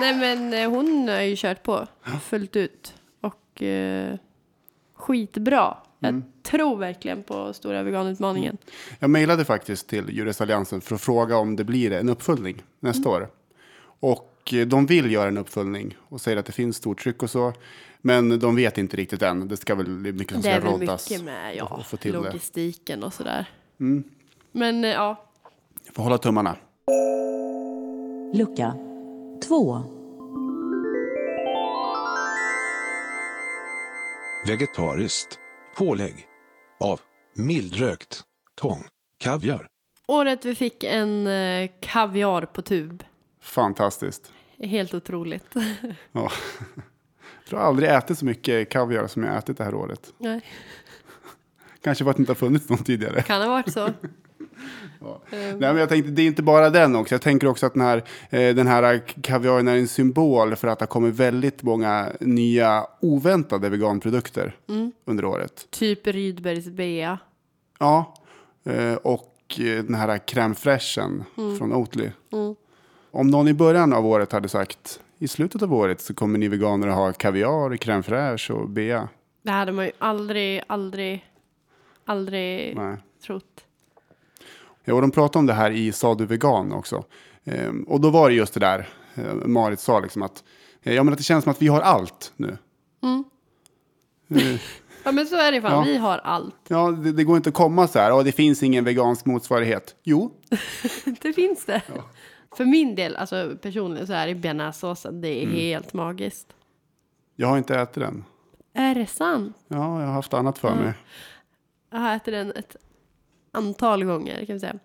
Nej 0.00 0.16
men 0.16 0.54
eh, 0.54 0.70
hon 0.70 1.08
har 1.08 1.20
ju 1.20 1.36
kört 1.36 1.62
på 1.62 1.86
fullt 2.22 2.56
ut. 2.56 2.94
Och 3.20 3.62
eh, 3.62 4.16
skitbra. 4.94 5.76
Jag 5.98 6.22
tror 6.42 6.76
verkligen 6.76 7.22
på 7.22 7.52
stora 7.52 7.82
veganutmaningen. 7.82 8.56
Jag 8.98 9.10
mejlade 9.10 9.44
faktiskt 9.44 9.88
till 9.88 10.10
Djurrättsalliansen 10.10 10.80
för 10.80 10.94
att 10.94 11.00
fråga 11.00 11.36
om 11.36 11.56
det 11.56 11.64
blir 11.64 11.92
en 11.92 12.08
uppföljning 12.08 12.62
nästa 12.80 13.08
år. 13.08 13.28
Och 14.00 14.31
eh, 14.52 14.66
de 14.66 14.86
vill 14.86 15.10
göra 15.12 15.28
en 15.28 15.38
uppföljning 15.38 15.96
och 16.08 16.20
säger 16.20 16.36
att 16.36 16.46
det 16.46 16.52
finns 16.52 16.76
stort 16.76 17.02
tryck 17.02 17.22
och 17.22 17.30
så. 17.30 17.52
Men 18.00 18.38
de 18.38 18.56
vet 18.56 18.78
inte 18.78 18.96
riktigt 18.96 19.22
än. 19.22 19.48
Det 19.48 19.56
ska 19.56 19.74
väl 19.74 20.02
det 20.02 20.12
mycket 20.12 20.30
som 20.32 20.36
Det 20.36 20.42
ska 20.42 20.50
är 20.56 20.60
väl 20.60 20.72
roddas. 20.72 21.10
mycket 21.10 21.24
med 21.24 21.56
ja, 21.56 21.64
och 21.64 21.86
få 21.86 21.96
till 21.96 22.12
det. 22.12 22.18
logistiken 22.18 23.02
och 23.02 23.12
sådär. 23.14 23.50
Men 24.52 24.84
eh, 24.84 24.90
ja, 24.90 25.28
Får 25.94 26.02
hålla 26.02 26.18
tummarna. 26.18 26.56
Lucka 28.34 28.74
2. 29.48 29.82
Vegetariskt 34.46 35.38
pålägg 35.76 36.26
av 36.80 37.00
mildrökt 37.34 38.20
tång 38.54 38.84
kaviar. 39.18 39.66
året 40.06 40.44
vi 40.44 40.54
fick 40.54 40.84
en 40.84 41.26
eh, 41.26 41.70
kaviar 41.80 42.42
på 42.42 42.62
tub. 42.62 43.04
Fantastiskt. 43.42 44.32
Helt 44.62 44.94
otroligt. 44.94 45.54
Ja. 46.12 46.32
Jag 47.50 47.58
har 47.58 47.64
aldrig 47.64 47.90
ätit 47.90 48.18
så 48.18 48.24
mycket 48.24 48.68
kaviar 48.68 49.06
som 49.06 49.24
jag 49.24 49.36
ätit 49.36 49.58
det 49.58 49.64
här 49.64 49.74
året. 49.74 50.12
Nej. 50.18 50.40
Kanske 51.82 52.04
för 52.04 52.10
att 52.10 52.16
det 52.16 52.20
inte 52.20 52.30
har 52.30 52.36
funnits 52.36 52.68
någon 52.68 52.84
tidigare. 52.84 53.22
Kan 53.22 53.42
ha 53.42 53.48
varit 53.48 53.72
så. 53.72 53.88
Nej, 55.30 55.56
men 55.58 55.76
jag 55.76 55.88
tänkte, 55.88 56.10
det 56.10 56.22
är 56.22 56.26
inte 56.26 56.42
bara 56.42 56.70
den 56.70 56.96
också. 56.96 57.14
Jag 57.14 57.22
tänker 57.22 57.46
också 57.46 57.66
att 57.66 57.72
den 57.72 57.82
här, 57.82 57.96
eh, 58.30 58.54
den 58.54 58.66
här 58.66 58.98
kaviaren 59.22 59.68
är 59.68 59.76
en 59.76 59.88
symbol 59.88 60.56
för 60.56 60.68
att 60.68 60.78
det 60.78 60.82
har 60.82 60.88
kommit 60.88 61.14
väldigt 61.14 61.62
många 61.62 62.12
nya 62.20 62.86
oväntade 63.00 63.68
veganprodukter 63.68 64.56
under 65.04 65.24
året. 65.24 65.66
Typ 65.70 66.06
Rydbergs 66.06 66.68
bea. 66.68 67.18
Ja, 67.78 68.14
eh, 68.64 68.94
och 68.94 69.60
eh, 69.60 69.84
den 69.84 69.94
här 69.94 70.18
crème 70.18 70.54
fraîchen 70.54 71.24
från 71.58 71.72
Oatly. 71.72 72.10
Om 73.12 73.26
någon 73.26 73.48
i 73.48 73.54
början 73.54 73.92
av 73.92 74.06
året 74.06 74.32
hade 74.32 74.48
sagt 74.48 75.00
i 75.18 75.28
slutet 75.28 75.62
av 75.62 75.74
året 75.74 76.00
så 76.00 76.14
kommer 76.14 76.38
ni 76.38 76.48
veganer 76.48 76.88
att 76.88 76.94
ha 76.94 77.12
kaviar, 77.12 77.76
crème 77.76 78.02
fraîche 78.02 78.50
och 78.52 78.68
bea. 78.68 79.08
Det 79.42 79.50
hade 79.50 79.72
man 79.72 79.84
ju 79.84 79.92
aldrig, 79.98 80.62
aldrig, 80.66 81.24
aldrig 82.04 82.76
Nej. 82.76 82.96
trott. 83.26 83.64
Ja, 84.84 84.94
och 84.94 85.00
de 85.00 85.10
pratade 85.10 85.38
om 85.38 85.46
det 85.46 85.52
här 85.52 85.70
i 85.70 85.92
Sa 85.92 86.14
du 86.14 86.26
vegan 86.26 86.72
också. 86.72 87.04
Ehm, 87.44 87.82
och 87.82 88.00
då 88.00 88.10
var 88.10 88.28
det 88.28 88.34
just 88.34 88.54
det 88.54 88.60
där 88.60 88.88
eh, 89.14 89.34
Marit 89.34 89.80
sa, 89.80 90.00
liksom 90.00 90.22
att, 90.22 90.44
ja, 90.82 91.02
men 91.02 91.12
att 91.12 91.18
det 91.18 91.24
känns 91.24 91.44
som 91.44 91.50
att 91.50 91.62
vi 91.62 91.68
har 91.68 91.80
allt 91.80 92.32
nu. 92.36 92.58
Eh, 94.30 94.38
Ja 95.04 95.12
men 95.12 95.26
så 95.26 95.36
är 95.36 95.52
det 95.52 95.60
fan, 95.60 95.72
Ja. 95.72 95.82
vi 95.92 95.96
har 95.96 96.18
allt. 96.18 96.54
ja, 96.68 96.90
det, 96.90 97.12
det 97.12 97.24
går 97.24 97.36
inte 97.36 97.48
att 97.48 97.54
komma 97.54 97.88
så 97.88 97.98
här, 97.98 98.12
och 98.14 98.24
det 98.24 98.32
finns 98.32 98.62
ingen 98.62 98.84
vegansk 98.84 99.26
motsvarighet. 99.26 99.94
Jo, 100.02 100.32
Det 101.22 101.32
finns 101.32 101.64
det. 101.64 101.82
För 102.56 102.64
min 102.64 102.94
del, 102.94 103.16
alltså 103.16 103.56
personligen 103.62 104.06
så 104.06 104.12
är 104.12 104.34
bearnaisesåsen, 104.34 105.20
det 105.20 105.28
är 105.28 105.46
helt 105.46 105.92
magiskt. 105.92 106.56
jag 107.36 107.48
har 107.48 107.58
inte 107.58 107.74
ätit 107.74 107.94
den. 107.94 108.24
Är 108.72 108.94
det 108.94 109.06
sant? 109.06 109.56
Ja, 109.68 110.00
jag 110.00 110.06
har 110.06 110.14
haft 110.14 110.34
annat 110.34 110.58
för 110.58 110.74
mig. 110.74 110.92
Jag 111.90 111.98
har 111.98 112.16
ätit 112.16 112.34
den 112.34 112.52
ett 112.52 112.76
antal 113.52 114.04
gånger 114.04 114.46
kan 114.46 114.54
vi 114.54 114.60
säga. 114.60 114.78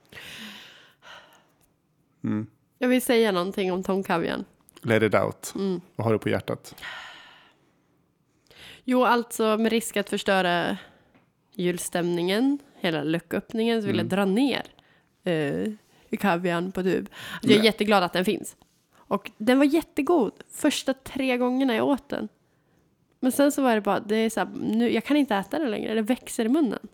Jag 2.78 2.88
vill 2.88 3.02
säga 3.02 3.32
någonting 3.32 3.72
om 3.72 3.84
Tom 3.84 4.04
Kavian. 4.04 4.46
Let 4.82 5.04
it 5.04 5.16
out. 5.16 5.54
Vad 5.96 6.06
har 6.06 6.14
du 6.14 6.20
på 6.20 6.30
hjärtat? 6.30 6.76
Jo, 8.84 9.04
alltså 9.04 9.58
med 9.58 9.72
risk 9.72 9.98
att 9.98 10.10
förstöra 10.10 10.78
julstämningen, 11.54 12.60
hela 12.80 13.04
lucköppningen, 13.04 13.82
så 13.82 13.88
vill 13.88 13.98
jag 13.98 14.06
dra 14.06 14.26
ner 14.26 14.64
uh, 16.12 16.18
kavian 16.18 16.72
på 16.72 16.84
tub. 16.84 17.10
Alltså, 17.34 17.52
jag 17.52 17.60
är 17.60 17.64
jätteglad 17.64 18.04
att 18.04 18.14
den 18.14 18.26
finns. 18.26 18.56
Och 18.96 19.32
den 19.38 19.58
var 19.58 19.66
jättegod 19.66 20.32
första 20.52 20.94
tre 20.94 21.38
gångerna 21.38 21.76
jag 21.76 21.88
åt 21.88 22.10
den. 22.10 22.28
Men 23.20 23.32
sen 23.32 23.52
så 23.52 23.62
var 23.62 23.76
det 23.76 23.82
bara, 23.82 24.00
det 24.00 24.16
är 24.16 24.30
så 24.30 24.40
här, 24.40 24.50
nu, 24.56 24.94
jag 24.94 25.04
kan 25.04 25.18
inte 25.18 25.36
äta 25.36 25.60
den 25.60 25.72
längre, 25.72 25.94
det 25.94 26.02
växer 26.02 26.46
i 26.46 26.50
munnen. 26.50 26.88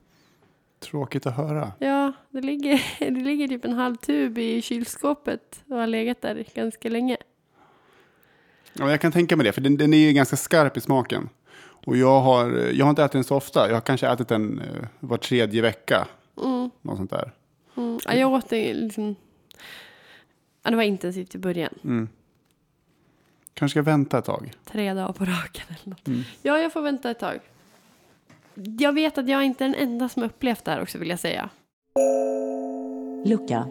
Tråkigt 0.80 1.26
att 1.26 1.38
höra. 1.38 1.72
Ja, 1.80 2.14
det 2.30 2.42
ligger, 2.42 2.84
det 3.00 3.22
ligger 3.22 3.48
typ 3.48 3.66
en 3.66 3.74
halv 3.74 3.96
tub 3.96 4.38
i 4.38 4.62
kylskåpet 4.62 5.64
och 5.70 5.78
har 5.78 5.88
legat 5.88 6.22
där 6.22 6.46
ganska 6.56 6.90
länge. 6.90 7.18
Ja, 8.74 8.90
jag 8.90 9.02
kan 9.02 9.12
tänka 9.12 9.36
mig 9.36 9.44
det, 9.46 9.52
för 9.52 9.62
den, 9.62 9.78
den 9.78 9.94
är 9.94 9.98
ju 9.98 10.14
ganska 10.14 10.36
skarp 10.36 10.78
i 10.78 10.82
smaken. 10.82 11.30
Och 11.86 11.98
jag 11.98 12.22
har, 12.22 12.50
jag 12.52 12.86
har 12.86 12.90
inte 12.90 13.04
ätit 13.04 13.12
den 13.12 13.24
så 13.24 13.36
ofta. 13.36 13.68
Jag 13.68 13.74
har 13.74 13.82
kanske 13.82 14.08
ätit 14.08 14.28
den 14.28 14.60
eh, 14.60 14.88
var 15.00 15.18
tredje 15.18 15.62
vecka. 15.62 16.08
Något 16.82 16.98
sånt 16.98 17.10
där. 17.10 17.32
Mm. 17.76 18.00
Ja, 18.06 18.14
jag 18.14 18.34
åt 18.34 18.50
det 18.50 18.74
liksom... 18.74 19.16
Ja, 20.64 20.70
det 20.70 20.76
var 20.76 20.84
intensivt 20.84 21.36
i 21.36 21.38
början. 21.38 22.08
Kanske 23.54 23.74
ska 23.74 23.82
vänta 23.82 24.18
ett 24.18 24.26
tag. 24.26 24.54
Tre 24.66 24.94
dagar 24.94 25.14
på 25.14 25.26
raken 25.26 25.66
eller 25.68 25.90
något. 25.90 26.26
Ja, 26.42 26.60
jag 26.60 26.74
får 26.74 26.82
vänta 26.82 27.12
ett 27.12 27.20
tag. 27.20 27.40
Jag 28.80 28.94
vet 28.94 29.18
att 29.18 29.30
jag 29.30 29.44
inte 29.44 29.66
är 29.66 29.70
den 29.70 29.78
enda 29.90 30.10
som 30.10 30.24
upplevt 30.24 30.66
det 30.66 30.72
här 30.72 30.82
också 30.82 30.98
vill 30.98 31.10
jag 31.10 31.20
säga. 31.20 31.50
lucka 33.26 33.68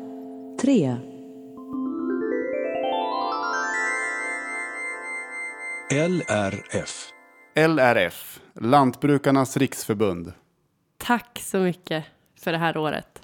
3, 0.60 0.96
LRF. 5.90 7.12
LRF, 7.54 8.40
Lantbrukarnas 8.54 9.56
riksförbund. 9.56 10.32
Tack 10.96 11.38
så 11.42 11.58
mycket 11.58 12.04
för 12.40 12.52
det 12.52 12.58
här 12.58 12.76
året. 12.76 13.22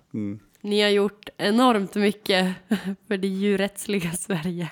Ni 0.61 0.83
har 0.83 0.89
gjort 0.89 1.29
enormt 1.37 1.95
mycket 1.95 2.55
för 3.09 3.17
det 3.17 3.29
djurrättsliga 3.29 4.13
Sverige. 4.13 4.71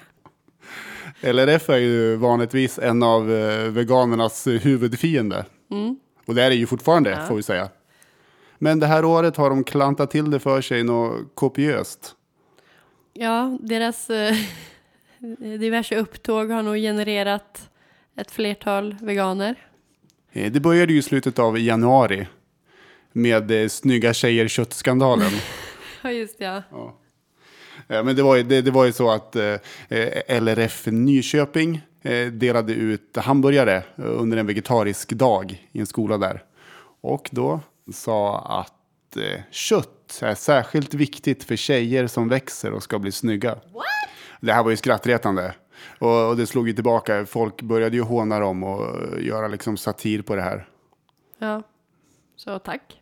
LRF 1.21 1.69
är 1.71 1.77
ju 1.77 2.17
vanligtvis 2.17 2.79
en 2.79 3.03
av 3.03 3.33
eh, 3.33 3.71
veganernas 3.71 4.47
eh, 4.47 4.61
huvudfiende. 4.61 5.45
Och 6.27 6.35
det 6.35 6.43
är 6.43 6.51
det 6.51 6.57
ju 6.57 6.67
fortfarande, 6.67 7.25
får 7.29 7.37
vi 7.37 7.43
säga. 7.43 7.69
Men 8.59 8.81
det 8.81 8.87
här 8.87 9.05
året 9.05 9.37
har 9.37 9.51
de 9.51 9.65
klantat 9.65 10.11
till 10.11 10.31
det 10.31 10.39
för 10.41 10.61
sig 10.61 10.83
något 10.85 11.35
kopiöst. 11.35 12.15
Ja, 13.13 13.59
deras 13.61 14.11
eh, 14.11 14.35
diverse 15.59 15.97
upptåg 15.97 16.51
har 16.51 16.63
nog 16.63 16.77
genererat 16.77 17.71
ett 18.17 18.31
flertal 18.31 18.97
veganer. 19.01 19.55
Eh, 20.33 20.53
Det 20.53 20.61
började 20.61 20.93
ju 20.93 20.99
i 20.99 21.03
slutet 21.03 21.39
av 21.39 21.59
januari 21.59 22.27
med 23.13 23.51
eh, 23.51 23.69
snygga 23.69 24.15
tjejer 24.15 24.49
köttskandalen. 24.49 25.31
Ja, 26.07 26.13
just 26.13 26.39
det, 26.39 26.45
ja. 26.71 26.99
Ja, 27.87 28.03
men 28.03 28.17
det 28.17 28.23
var 28.23 28.37
ju, 28.37 28.43
det, 28.43 28.63
det 28.63 28.71
var 28.71 28.85
ju 28.85 28.93
så 28.93 29.11
att 29.11 29.37
eh, 29.37 29.55
eh, 29.89 30.43
LRF 30.43 30.87
Nyköping 30.87 31.81
eh, 32.03 32.27
delade 32.27 32.73
ut 32.73 33.17
hamburgare 33.17 33.77
eh, 33.77 33.83
under 33.97 34.37
en 34.37 34.47
vegetarisk 34.47 35.13
dag 35.13 35.69
i 35.73 35.81
en 35.81 35.87
skola 35.87 36.19
där. 36.19 36.45
Och 37.01 37.29
då 37.33 37.61
sa 37.93 38.39
att 38.61 39.17
eh, 39.17 39.41
kött 39.51 40.21
är 40.23 40.35
särskilt 40.35 40.95
viktigt 40.95 41.45
för 41.45 41.57
tjejer 41.57 42.07
som 42.07 42.29
växer 42.29 42.73
och 42.73 42.83
ska 42.83 42.99
bli 42.99 43.13
snygga. 43.13 43.59
Det 44.41 44.53
här 44.53 44.63
var 44.63 44.71
ju 44.71 44.77
skrattretande. 44.77 45.55
Och, 45.99 46.29
och 46.29 46.37
det 46.37 46.47
slog 46.47 46.69
ju 46.69 46.75
tillbaka. 46.75 47.27
Folk 47.27 47.63
började 47.63 47.97
ju 47.97 48.03
håna 48.03 48.41
dem 48.41 48.65
och 48.65 49.03
eh, 49.03 49.27
göra 49.27 49.49
liksom 49.49 49.77
satir 49.77 50.23
på 50.23 50.37
det 50.37 50.43
här. 50.43 50.69
Ja, 51.39 51.63
så 52.37 52.59
tack. 52.59 53.01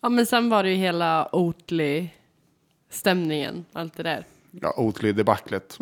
Ja, 0.00 0.08
men 0.08 0.26
sen 0.26 0.48
var 0.48 0.62
det 0.62 0.70
ju 0.70 0.76
hela 0.76 1.28
Oatly-stämningen, 1.32 3.64
allt 3.72 3.96
det 3.96 4.02
där. 4.02 4.24
ja, 4.50 4.74
Oatly-debaclet. 4.76 5.78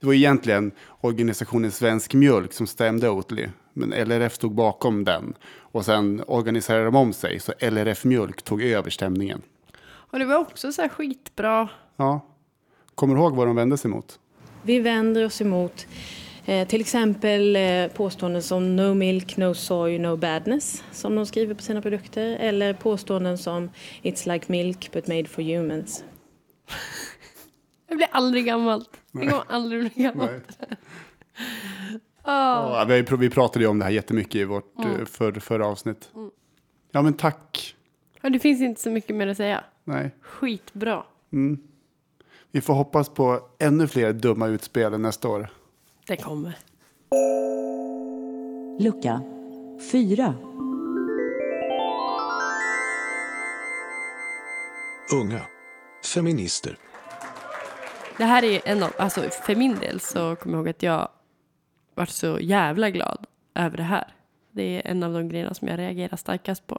Det 0.00 0.06
var 0.06 0.14
egentligen 0.14 0.72
organisationen 1.00 1.72
Svensk 1.72 2.14
Mjölk 2.14 2.52
som 2.52 2.66
stämde 2.66 3.10
Oatly. 3.10 3.48
Men 3.72 3.92
LRF 4.08 4.34
stod 4.34 4.54
bakom 4.54 5.04
den. 5.04 5.34
Och 5.54 5.84
sen 5.84 6.22
organiserade 6.26 6.84
de 6.84 6.96
om 6.96 7.12
sig. 7.12 7.40
Så 7.40 7.52
LRF 7.60 8.04
Mjölk 8.04 8.42
tog 8.42 8.62
över 8.62 8.90
stämningen. 8.90 9.42
Och 9.84 10.18
det 10.18 10.24
var 10.24 10.36
också 10.38 10.72
så 10.72 10.82
här 10.82 10.88
skitbra. 10.88 11.68
Ja. 11.96 12.20
Kommer 12.94 13.14
du 13.14 13.20
ihåg 13.20 13.36
vad 13.36 13.46
de 13.46 13.56
vände 13.56 13.78
sig 13.78 13.90
mot? 13.90 14.18
Vi 14.62 14.78
vänder 14.78 15.24
oss 15.24 15.40
emot 15.40 15.86
till 16.44 16.80
exempel 16.80 17.56
eh, 17.56 17.86
påståenden 17.86 18.42
som 18.42 18.76
no 18.76 18.94
milk, 18.94 19.36
no 19.36 19.54
soy, 19.54 19.98
no 19.98 20.16
badness 20.16 20.84
som 20.92 21.16
de 21.16 21.26
skriver 21.26 21.54
på 21.54 21.62
sina 21.62 21.82
produkter 21.82 22.36
eller 22.40 22.74
påståenden 22.74 23.38
som 23.38 23.70
it's 24.02 24.32
like 24.32 24.52
milk 24.52 24.90
but 24.92 25.06
made 25.06 25.24
for 25.24 25.42
humans. 25.42 26.04
Det 27.88 27.96
blir 27.96 28.08
aldrig 28.10 28.46
gammalt. 28.46 28.90
Det 29.12 29.18
kommer 29.18 29.44
aldrig 29.48 29.80
bli 29.80 30.02
gammalt. 30.02 30.58
Ja, 32.24 32.84
vi, 32.88 33.02
vi 33.18 33.30
pratade 33.30 33.64
ju 33.64 33.70
om 33.70 33.78
det 33.78 33.84
här 33.84 33.92
jättemycket 33.92 34.34
i 34.34 34.44
vårt 34.44 34.78
mm. 34.78 35.06
för, 35.06 35.32
förra 35.32 35.66
avsnitt. 35.66 36.10
Ja, 36.92 37.02
men 37.02 37.12
tack. 37.12 37.76
Ja, 38.20 38.30
det 38.30 38.38
finns 38.38 38.60
inte 38.60 38.80
så 38.80 38.90
mycket 38.90 39.16
mer 39.16 39.26
att 39.26 39.36
säga. 39.36 39.64
Nej. 39.84 40.10
Skitbra. 40.20 41.02
Vi 42.50 42.60
får 42.60 42.74
hoppas 42.74 43.08
på 43.08 43.40
ännu 43.58 43.86
fler 43.88 44.12
dumma 44.12 44.46
utspel 44.46 45.00
nästa 45.00 45.28
år. 45.28 45.48
Det 46.06 46.16
kommer. 46.16 46.56
lucka 48.78 49.20
4, 49.92 50.34
Unga. 55.14 55.40
Feminister. 56.14 56.76
Det 58.18 58.24
här 58.24 58.44
är 58.44 58.60
en 58.64 58.82
av, 58.82 58.90
alltså 58.98 59.20
för 59.20 59.54
min 59.54 59.74
del 59.74 60.00
så 60.00 60.36
kommer 60.36 60.56
jag 60.56 60.60
ihåg 60.60 60.68
att 60.68 60.82
jag 60.82 61.08
varit 61.94 62.10
så 62.10 62.38
jävla 62.40 62.90
glad 62.90 63.26
över 63.54 63.76
det 63.76 63.82
här. 63.82 64.14
Det 64.50 64.62
är 64.62 64.90
en 64.90 65.02
av 65.02 65.12
de 65.12 65.28
grejerna 65.28 65.54
som 65.54 65.68
jag 65.68 65.78
reagerar 65.78 66.16
starkast 66.16 66.66
på. 66.66 66.78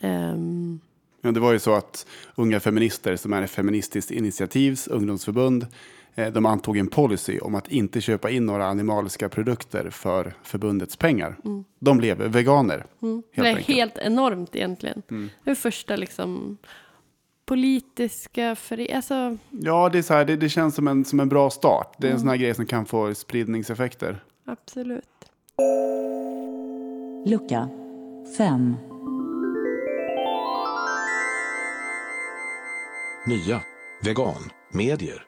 Ehm, 0.00 0.80
Ja, 1.20 1.30
det 1.30 1.40
var 1.40 1.52
ju 1.52 1.58
så 1.58 1.74
att 1.74 2.06
Unga 2.34 2.60
Feminister, 2.60 3.16
som 3.16 3.32
är 3.32 3.42
ett 3.42 3.50
feministiskt 3.50 4.10
initiativs 4.10 4.88
ungdomsförbund, 4.88 5.66
eh, 6.14 6.32
de 6.32 6.46
antog 6.46 6.76
en 6.76 6.86
policy 6.88 7.38
om 7.38 7.54
att 7.54 7.68
inte 7.68 8.00
köpa 8.00 8.30
in 8.30 8.46
några 8.46 8.66
animaliska 8.66 9.28
produkter 9.28 9.90
för 9.90 10.34
förbundets 10.42 10.96
pengar. 10.96 11.36
De 11.78 11.98
blev 11.98 12.16
veganer, 12.16 12.76
helt 12.76 13.24
det 13.34 13.40
är 13.40 13.46
enkelt. 13.46 13.68
Mm. 13.68 13.76
helt 13.78 13.98
enormt 13.98 14.56
egentligen. 14.56 15.02
Det 15.44 15.50
är 15.50 15.54
första 15.54 15.96
liksom 15.96 16.58
politiska, 17.44 18.56
för, 18.56 18.94
alltså, 18.94 19.36
Ja, 19.50 19.88
det, 19.88 19.98
är 19.98 20.02
så 20.02 20.14
här, 20.14 20.24
det, 20.24 20.36
det 20.36 20.48
känns 20.48 20.74
som 20.74 20.88
en, 20.88 21.04
som 21.04 21.20
en 21.20 21.28
bra 21.28 21.50
start. 21.50 21.94
Det 21.98 22.08
är 22.08 22.12
en 22.12 22.20
sån 22.20 22.28
här 22.28 22.36
grej 22.36 22.54
som 22.54 22.66
kan 22.66 22.86
få 22.86 23.14
spridningseffekter. 23.14 24.24
absolut. 24.46 25.04
lucka 27.26 27.68
5, 28.36 28.76
Nya 33.26 33.62
veganmedier. 34.02 35.24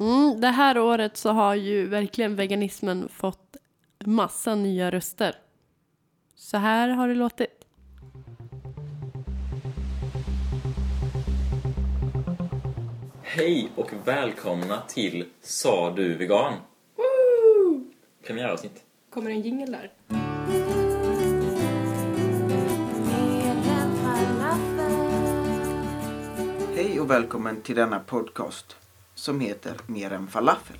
Mm, 0.00 0.40
det 0.40 0.48
här 0.48 0.78
året 0.78 1.16
så 1.16 1.30
har 1.30 1.54
ju 1.54 1.86
verkligen 1.86 2.36
veganismen 2.36 3.08
fått 3.08 3.56
massa 4.04 4.54
nya 4.54 4.90
röster. 4.90 5.34
Så 6.34 6.56
här 6.56 6.88
har 6.88 7.08
det 7.08 7.14
låtit. 7.14 7.66
Hej 13.22 13.68
och 13.76 13.90
välkomna 14.04 14.82
till 14.88 15.24
Sa 15.40 15.90
du 15.90 16.14
vegan? 16.14 16.54
Premiäravsnitt. 18.26 18.84
Kommer 19.10 19.30
en 19.30 19.40
jingel 19.40 19.72
där? 19.72 20.23
Hej 26.76 27.00
och 27.00 27.10
välkommen 27.10 27.62
till 27.62 27.76
denna 27.76 28.00
podcast 28.00 28.76
som 29.14 29.40
heter 29.40 29.72
Mer 29.86 30.12
än 30.12 30.26
falafel. 30.26 30.76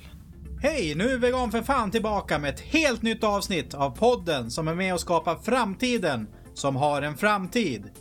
Hej, 0.61 0.95
nu 0.95 1.03
är 1.03 1.17
Vegan 1.17 1.51
för 1.51 1.61
fan 1.61 1.91
tillbaka 1.91 2.39
med 2.39 2.49
ett 2.49 2.59
helt 2.59 3.01
nytt 3.01 3.23
avsnitt 3.23 3.73
av 3.73 3.97
podden 3.97 4.51
som 4.51 4.67
är 4.67 4.75
med 4.75 4.93
och 4.93 4.99
skapar 4.99 5.35
framtiden 5.35 6.27
som 6.53 6.75
har 6.75 7.01
en 7.01 7.17
framtid. 7.17 7.91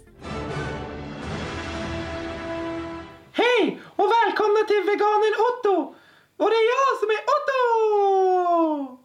Hej 3.33 3.80
och 3.83 4.04
välkomna 4.04 4.61
till 4.68 4.83
veganen 4.87 5.35
Otto! 5.48 5.94
Och 6.37 6.50
det 6.50 6.57
är 6.57 6.68
jag 6.74 6.98
som 7.00 7.09
är 7.09 7.22
Otto! 7.35 8.98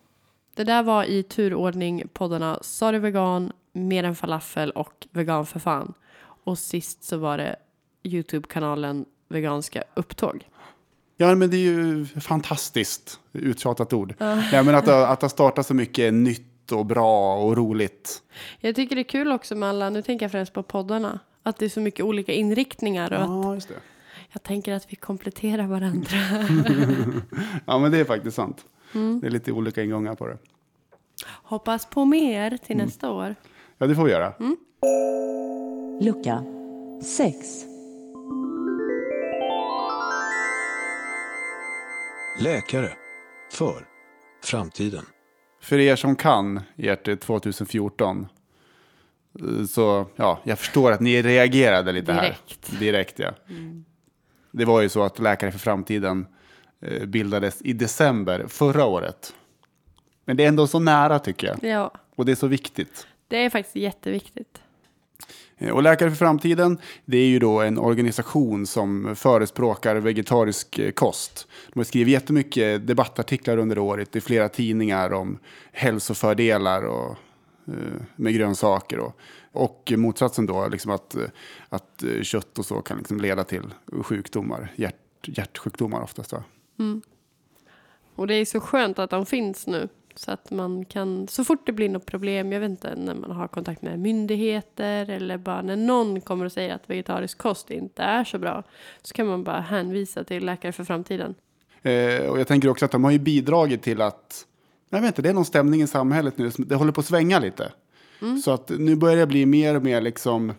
Det 0.55 0.63
där 0.63 0.83
var 0.83 1.03
i 1.03 1.23
turordning 1.23 2.07
poddarna 2.13 2.59
Sorry 2.61 2.99
Vegan, 2.99 3.51
Mer 3.73 4.03
än 4.03 4.15
falafel 4.15 4.71
och 4.71 5.07
Vegan 5.11 5.45
för 5.45 5.59
fan. 5.59 5.93
Och 6.43 6.57
sist 6.57 7.03
så 7.03 7.17
var 7.17 7.37
det 7.37 7.55
Youtube-kanalen 8.03 9.05
Veganska 9.29 9.83
upptåg. 9.95 10.47
Ja, 11.17 11.35
men 11.35 11.49
det 11.49 11.57
är 11.57 11.59
ju 11.59 12.05
fantastiskt. 12.05 13.19
Uttjatat 13.33 13.93
ord. 13.93 14.13
Ja. 14.17 14.43
Ja, 14.51 14.63
men 14.63 14.75
att, 14.75 14.85
det- 14.85 15.07
att 15.07 15.19
det 15.19 15.29
startar 15.29 15.63
så 15.63 15.73
mycket 15.73 16.13
nytt 16.13 16.71
och 16.71 16.85
bra 16.85 17.37
och 17.37 17.57
roligt. 17.57 18.21
Jag 18.59 18.75
tycker 18.75 18.95
det 18.95 19.01
är 19.01 19.09
kul 19.09 19.31
också 19.31 19.55
med 19.55 19.69
alla, 19.69 19.89
nu 19.89 20.01
tänker 20.01 20.23
jag 20.23 20.31
främst 20.31 20.53
på 20.53 20.63
poddarna, 20.63 21.19
att 21.43 21.57
det 21.57 21.65
är 21.65 21.69
så 21.69 21.79
mycket 21.81 22.05
olika 22.05 22.31
inriktningar 22.33 23.13
och 23.13 23.19
Ja, 23.45 23.53
just 23.55 23.67
det. 23.67 23.73
jag 24.31 24.43
tänker 24.43 24.73
att 24.73 24.85
vi 24.91 24.95
kompletterar 24.95 25.67
varandra. 25.67 26.17
Ja, 27.65 27.79
men 27.79 27.91
det 27.91 27.97
är 27.99 28.05
faktiskt 28.05 28.35
sant. 28.35 28.65
Mm. 28.95 29.19
Det 29.19 29.27
är 29.27 29.31
lite 29.31 29.51
olika 29.51 29.83
ingångar 29.83 30.15
på 30.15 30.27
det. 30.27 30.37
Hoppas 31.43 31.85
på 31.85 32.05
mer 32.05 32.57
till 32.57 32.75
Mm. 32.75 32.85
nästa 32.85 33.11
år. 33.11 33.35
Ja, 33.77 33.87
det 33.87 33.95
får 33.95 34.03
vi 34.03 34.11
göra. 34.11 34.33
lucka 36.01 36.43
6, 37.03 37.37
Läkare. 42.39 42.91
För 43.51 43.85
framtiden. 44.43 45.05
För 45.61 45.79
er 45.79 45.95
som 45.95 46.15
kan 46.15 46.61
ert 46.77 47.19
2014. 47.21 48.27
eh, 49.39 49.65
Så 49.65 50.05
ja, 50.15 50.39
jag 50.43 50.59
förstår 50.59 50.91
att 50.91 50.99
ni 50.99 51.21
reagerade 51.21 51.91
lite 51.91 52.13
Direkt. 52.13 52.69
här. 52.71 52.79
Direkt. 52.79 53.19
ja. 53.19 53.31
Det 54.51 54.65
var 54.65 54.81
ju 54.81 54.89
så 54.89 55.03
att 55.03 55.19
Läkare 55.19 55.51
för 55.51 55.59
framtiden 55.59 56.27
eh, 56.81 57.05
bildades 57.05 57.61
i 57.61 57.73
december 57.73 58.45
förra 58.47 58.85
året. 58.85 59.33
Men 60.25 60.37
det 60.37 60.43
är 60.43 60.47
ändå 60.47 60.67
så 60.67 60.79
nära 60.79 61.19
tycker 61.19 61.47
jag. 61.47 61.63
Ja, 61.71 61.91
Och 62.15 62.25
det 62.25 62.31
är 62.31 62.35
så 62.35 62.47
viktigt. 62.47 63.07
det 63.27 63.37
är 63.45 63.49
faktiskt 63.49 63.75
jätteviktigt. 63.75 64.61
Eh, 65.57 65.69
och 65.69 65.83
Läkare 65.83 66.09
för 66.09 66.17
framtiden, 66.17 66.77
det 67.05 67.17
är 67.17 67.27
ju 67.27 67.39
då 67.39 67.61
en 67.61 67.77
organisation 67.77 68.67
som 68.67 69.15
förespråkar 69.15 69.95
vegetarisk 69.95 70.79
eh, 70.79 70.91
kost. 70.91 71.47
De 71.73 71.79
har 71.79 71.83
skrivit 71.83 72.11
jättemycket 72.11 72.87
debattartiklar 72.87 73.57
under 73.57 73.79
året 73.79 74.15
i 74.15 74.21
flera 74.21 74.49
tidningar 74.49 75.13
om 75.13 75.39
hälsofördelar 75.71 76.83
och, 76.83 77.15
eh, 77.67 78.01
med 78.15 78.33
grönsaker. 78.33 78.99
Och, 78.99 79.19
och 79.51 79.93
motsatsen 79.97 80.45
då, 80.45 80.67
liksom 80.67 80.91
att, 80.91 81.15
att 81.69 82.03
kött 82.21 82.59
och 82.59 82.65
så 82.65 82.81
kan 82.81 82.97
liksom 82.97 83.21
leda 83.21 83.43
till 83.43 83.73
sjukdomar, 84.03 84.73
hjärt, 84.75 84.95
hjärtsjukdomar 85.21 86.01
oftast. 86.01 86.31
Va? 86.31 86.43
Mm. 86.79 87.01
Och 88.15 88.27
det 88.27 88.33
är 88.33 88.45
så 88.45 88.59
skönt 88.59 88.99
att 88.99 89.09
de 89.09 89.25
finns 89.25 89.67
nu. 89.67 89.89
Så 90.15 90.31
att 90.31 90.51
man 90.51 90.85
kan, 90.85 91.27
så 91.27 91.43
fort 91.43 91.65
det 91.65 91.71
blir 91.71 91.89
något 91.89 92.05
problem, 92.05 92.51
jag 92.51 92.59
vet 92.59 92.69
inte, 92.69 92.95
när 92.95 93.15
man 93.15 93.31
har 93.31 93.47
kontakt 93.47 93.81
med 93.81 93.99
myndigheter 93.99 95.09
eller 95.09 95.37
bara 95.37 95.61
när 95.61 95.75
någon 95.75 96.21
kommer 96.21 96.45
och 96.45 96.51
säger 96.51 96.75
att 96.75 96.89
vegetarisk 96.89 97.37
kost 97.37 97.71
inte 97.71 98.03
är 98.03 98.23
så 98.23 98.39
bra, 98.39 98.63
så 99.01 99.13
kan 99.13 99.27
man 99.27 99.43
bara 99.43 99.59
hänvisa 99.59 100.23
till 100.23 100.45
Läkare 100.45 100.71
för 100.71 100.83
framtiden. 100.83 101.35
Eh, 101.81 102.29
och 102.29 102.39
jag 102.39 102.47
tänker 102.47 102.69
också 102.69 102.85
att 102.85 102.91
de 102.91 103.03
har 103.03 103.11
ju 103.11 103.19
bidragit 103.19 103.81
till 103.81 104.01
att, 104.01 104.45
jag 104.89 105.01
vet 105.01 105.07
inte, 105.07 105.21
det 105.21 105.29
är 105.29 105.33
någon 105.33 105.45
stämning 105.45 105.81
i 105.81 105.87
samhället 105.87 106.37
nu, 106.37 106.51
det 106.57 106.75
håller 106.75 106.91
på 106.91 107.01
att 107.01 107.07
svänga 107.07 107.39
lite. 107.39 107.71
Så 108.43 108.51
att 108.51 108.69
nu 108.69 108.95
börjar 108.95 109.17
det 109.17 109.27
bli 109.27 109.45
mer 109.45 109.75
och 109.75 109.83
mer 109.83 110.01
liksom 110.01 110.53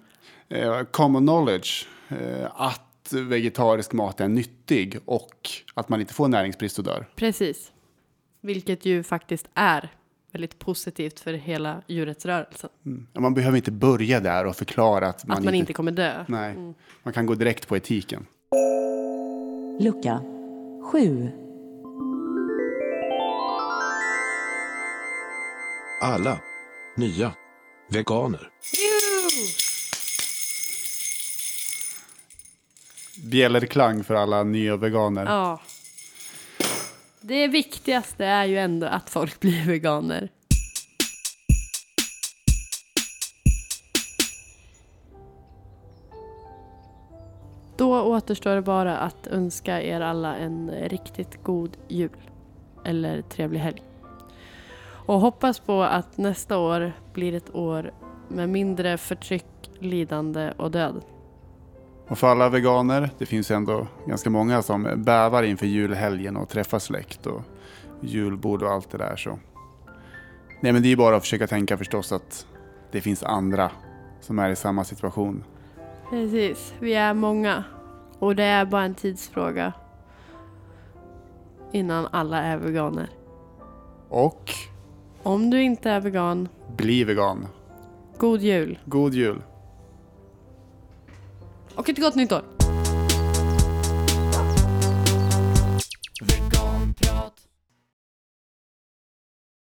eh, 0.49 0.83
common 0.83 1.23
knowledge 1.27 1.89
eh, 2.09 2.47
att 2.55 3.13
vegetarisk 3.13 3.93
mat 3.93 4.21
är 4.21 4.29
nyttig 4.29 4.99
och 5.05 5.51
att 5.75 5.89
man 5.89 6.01
inte 6.01 6.15
får 6.15 6.29
näringsbrist 6.29 6.79
och 6.79 6.85
dör. 6.85 7.09
Precis. 7.17 7.73
Vilket 8.41 8.85
ju 8.87 9.03
faktiskt 9.03 9.49
är 9.55 9.89
väldigt 10.33 10.59
positivt 10.59 11.21
för 11.21 11.33
hela 11.33 11.83
djurrättsrörelsen. 11.87 12.71
Ja, 13.13 13.21
Man 13.21 13.35
behöver 13.35 13.57
inte 13.57 13.71
börja 13.73 14.21
där 14.21 14.47
och 14.47 14.57
förklara 14.57 15.09
att 15.09 15.27
man, 15.27 15.39
att 15.39 15.45
man 15.45 15.55
inte 15.55 15.73
kommer 15.73 15.93
dö. 15.93 16.25
Nej, 16.29 16.51
Mm. 16.53 16.75
man 17.03 17.13
kan 17.13 17.27
gå 17.27 17.35
direkt 17.35 17.69
på 17.69 17.77
etiken. 17.77 18.27
lucka 19.81 20.21
7, 20.93 21.31
Alla 26.03 26.39
nya 26.97 27.33
veganer. 27.91 28.51
Bjällerklang 33.25 34.05
för 34.05 34.15
alla 34.15 34.43
nya 34.43 34.77
veganer. 34.77 35.25
Ja. 35.27 35.61
Det 37.23 37.49
viktigaste 37.49 38.25
är 38.25 38.45
ju 38.45 38.59
ändå 38.59 38.87
att 38.87 39.11
folk 39.11 39.41
blir 39.41 39.67
veganer. 39.67 40.29
Då 47.77 48.01
återstår 48.03 48.55
det 48.55 48.63
bara 48.63 48.99
att 48.99 49.27
önska 49.27 49.83
er 49.83 50.01
alla 50.01 50.37
en 50.37 50.71
riktigt 50.71 51.45
god 51.45 51.77
jul. 51.89 52.17
Eller 52.85 53.23
trevlig 53.23 53.61
helg. 53.61 53.83
Och 55.07 55.21
hoppas 55.21 55.61
på 55.61 55.83
att 55.83 56.19
nästa 56.19 56.59
år 56.59 56.93
blir 57.15 57.35
ett 57.35 57.55
år 57.55 57.95
med 58.29 58.49
mindre 58.49 58.99
förtryck, 58.99 59.71
lidande 59.79 60.53
och 60.57 60.71
död. 60.71 61.05
Och 62.11 62.19
för 62.19 62.27
alla 62.27 62.49
veganer, 62.49 63.11
det 63.19 63.27
finns 63.27 63.51
ändå 63.51 63.87
ganska 64.07 64.31
många 64.31 64.63
som 64.63 64.89
bävar 64.97 65.43
inför 65.43 65.67
julhelgen 65.67 66.37
och 66.37 66.49
träffar 66.49 66.79
släkt 66.79 67.27
och 67.27 67.43
julbord 68.01 68.63
och 68.63 68.71
allt 68.71 68.91
det 68.91 68.99
där. 68.99 69.17
Så. 69.17 69.39
Nej 70.61 70.73
men 70.73 70.83
det 70.83 70.93
är 70.93 70.97
bara 70.97 71.17
att 71.17 71.23
försöka 71.23 71.47
tänka 71.47 71.77
förstås 71.79 72.13
att 72.13 72.47
det 72.91 73.01
finns 73.01 73.23
andra 73.23 73.71
som 74.21 74.39
är 74.39 74.51
i 74.51 74.57
samma 74.57 74.85
situation. 74.85 75.45
Precis, 76.11 76.75
vi 76.81 76.95
är 76.95 77.15
många. 77.15 77.65
Och 78.19 78.37
det 78.37 78.45
är 78.45 78.65
bara 78.65 78.83
en 78.85 78.95
tidsfråga. 78.95 79.73
Innan 81.73 82.09
alla 82.11 82.43
är 82.43 82.57
veganer. 82.57 83.09
Och 84.09 84.53
Om 85.23 85.51
du 85.51 85.63
inte 85.63 85.91
är 85.91 86.01
vegan, 86.01 86.49
bli 86.77 87.05
vegan. 87.05 87.47
god 88.19 88.41
jul. 88.41 88.79
God 88.85 89.15
jul! 89.15 89.43
Och 91.75 91.89
ett 91.89 91.99
gott 91.99 92.15
nytt 92.15 92.33
år! 92.33 92.60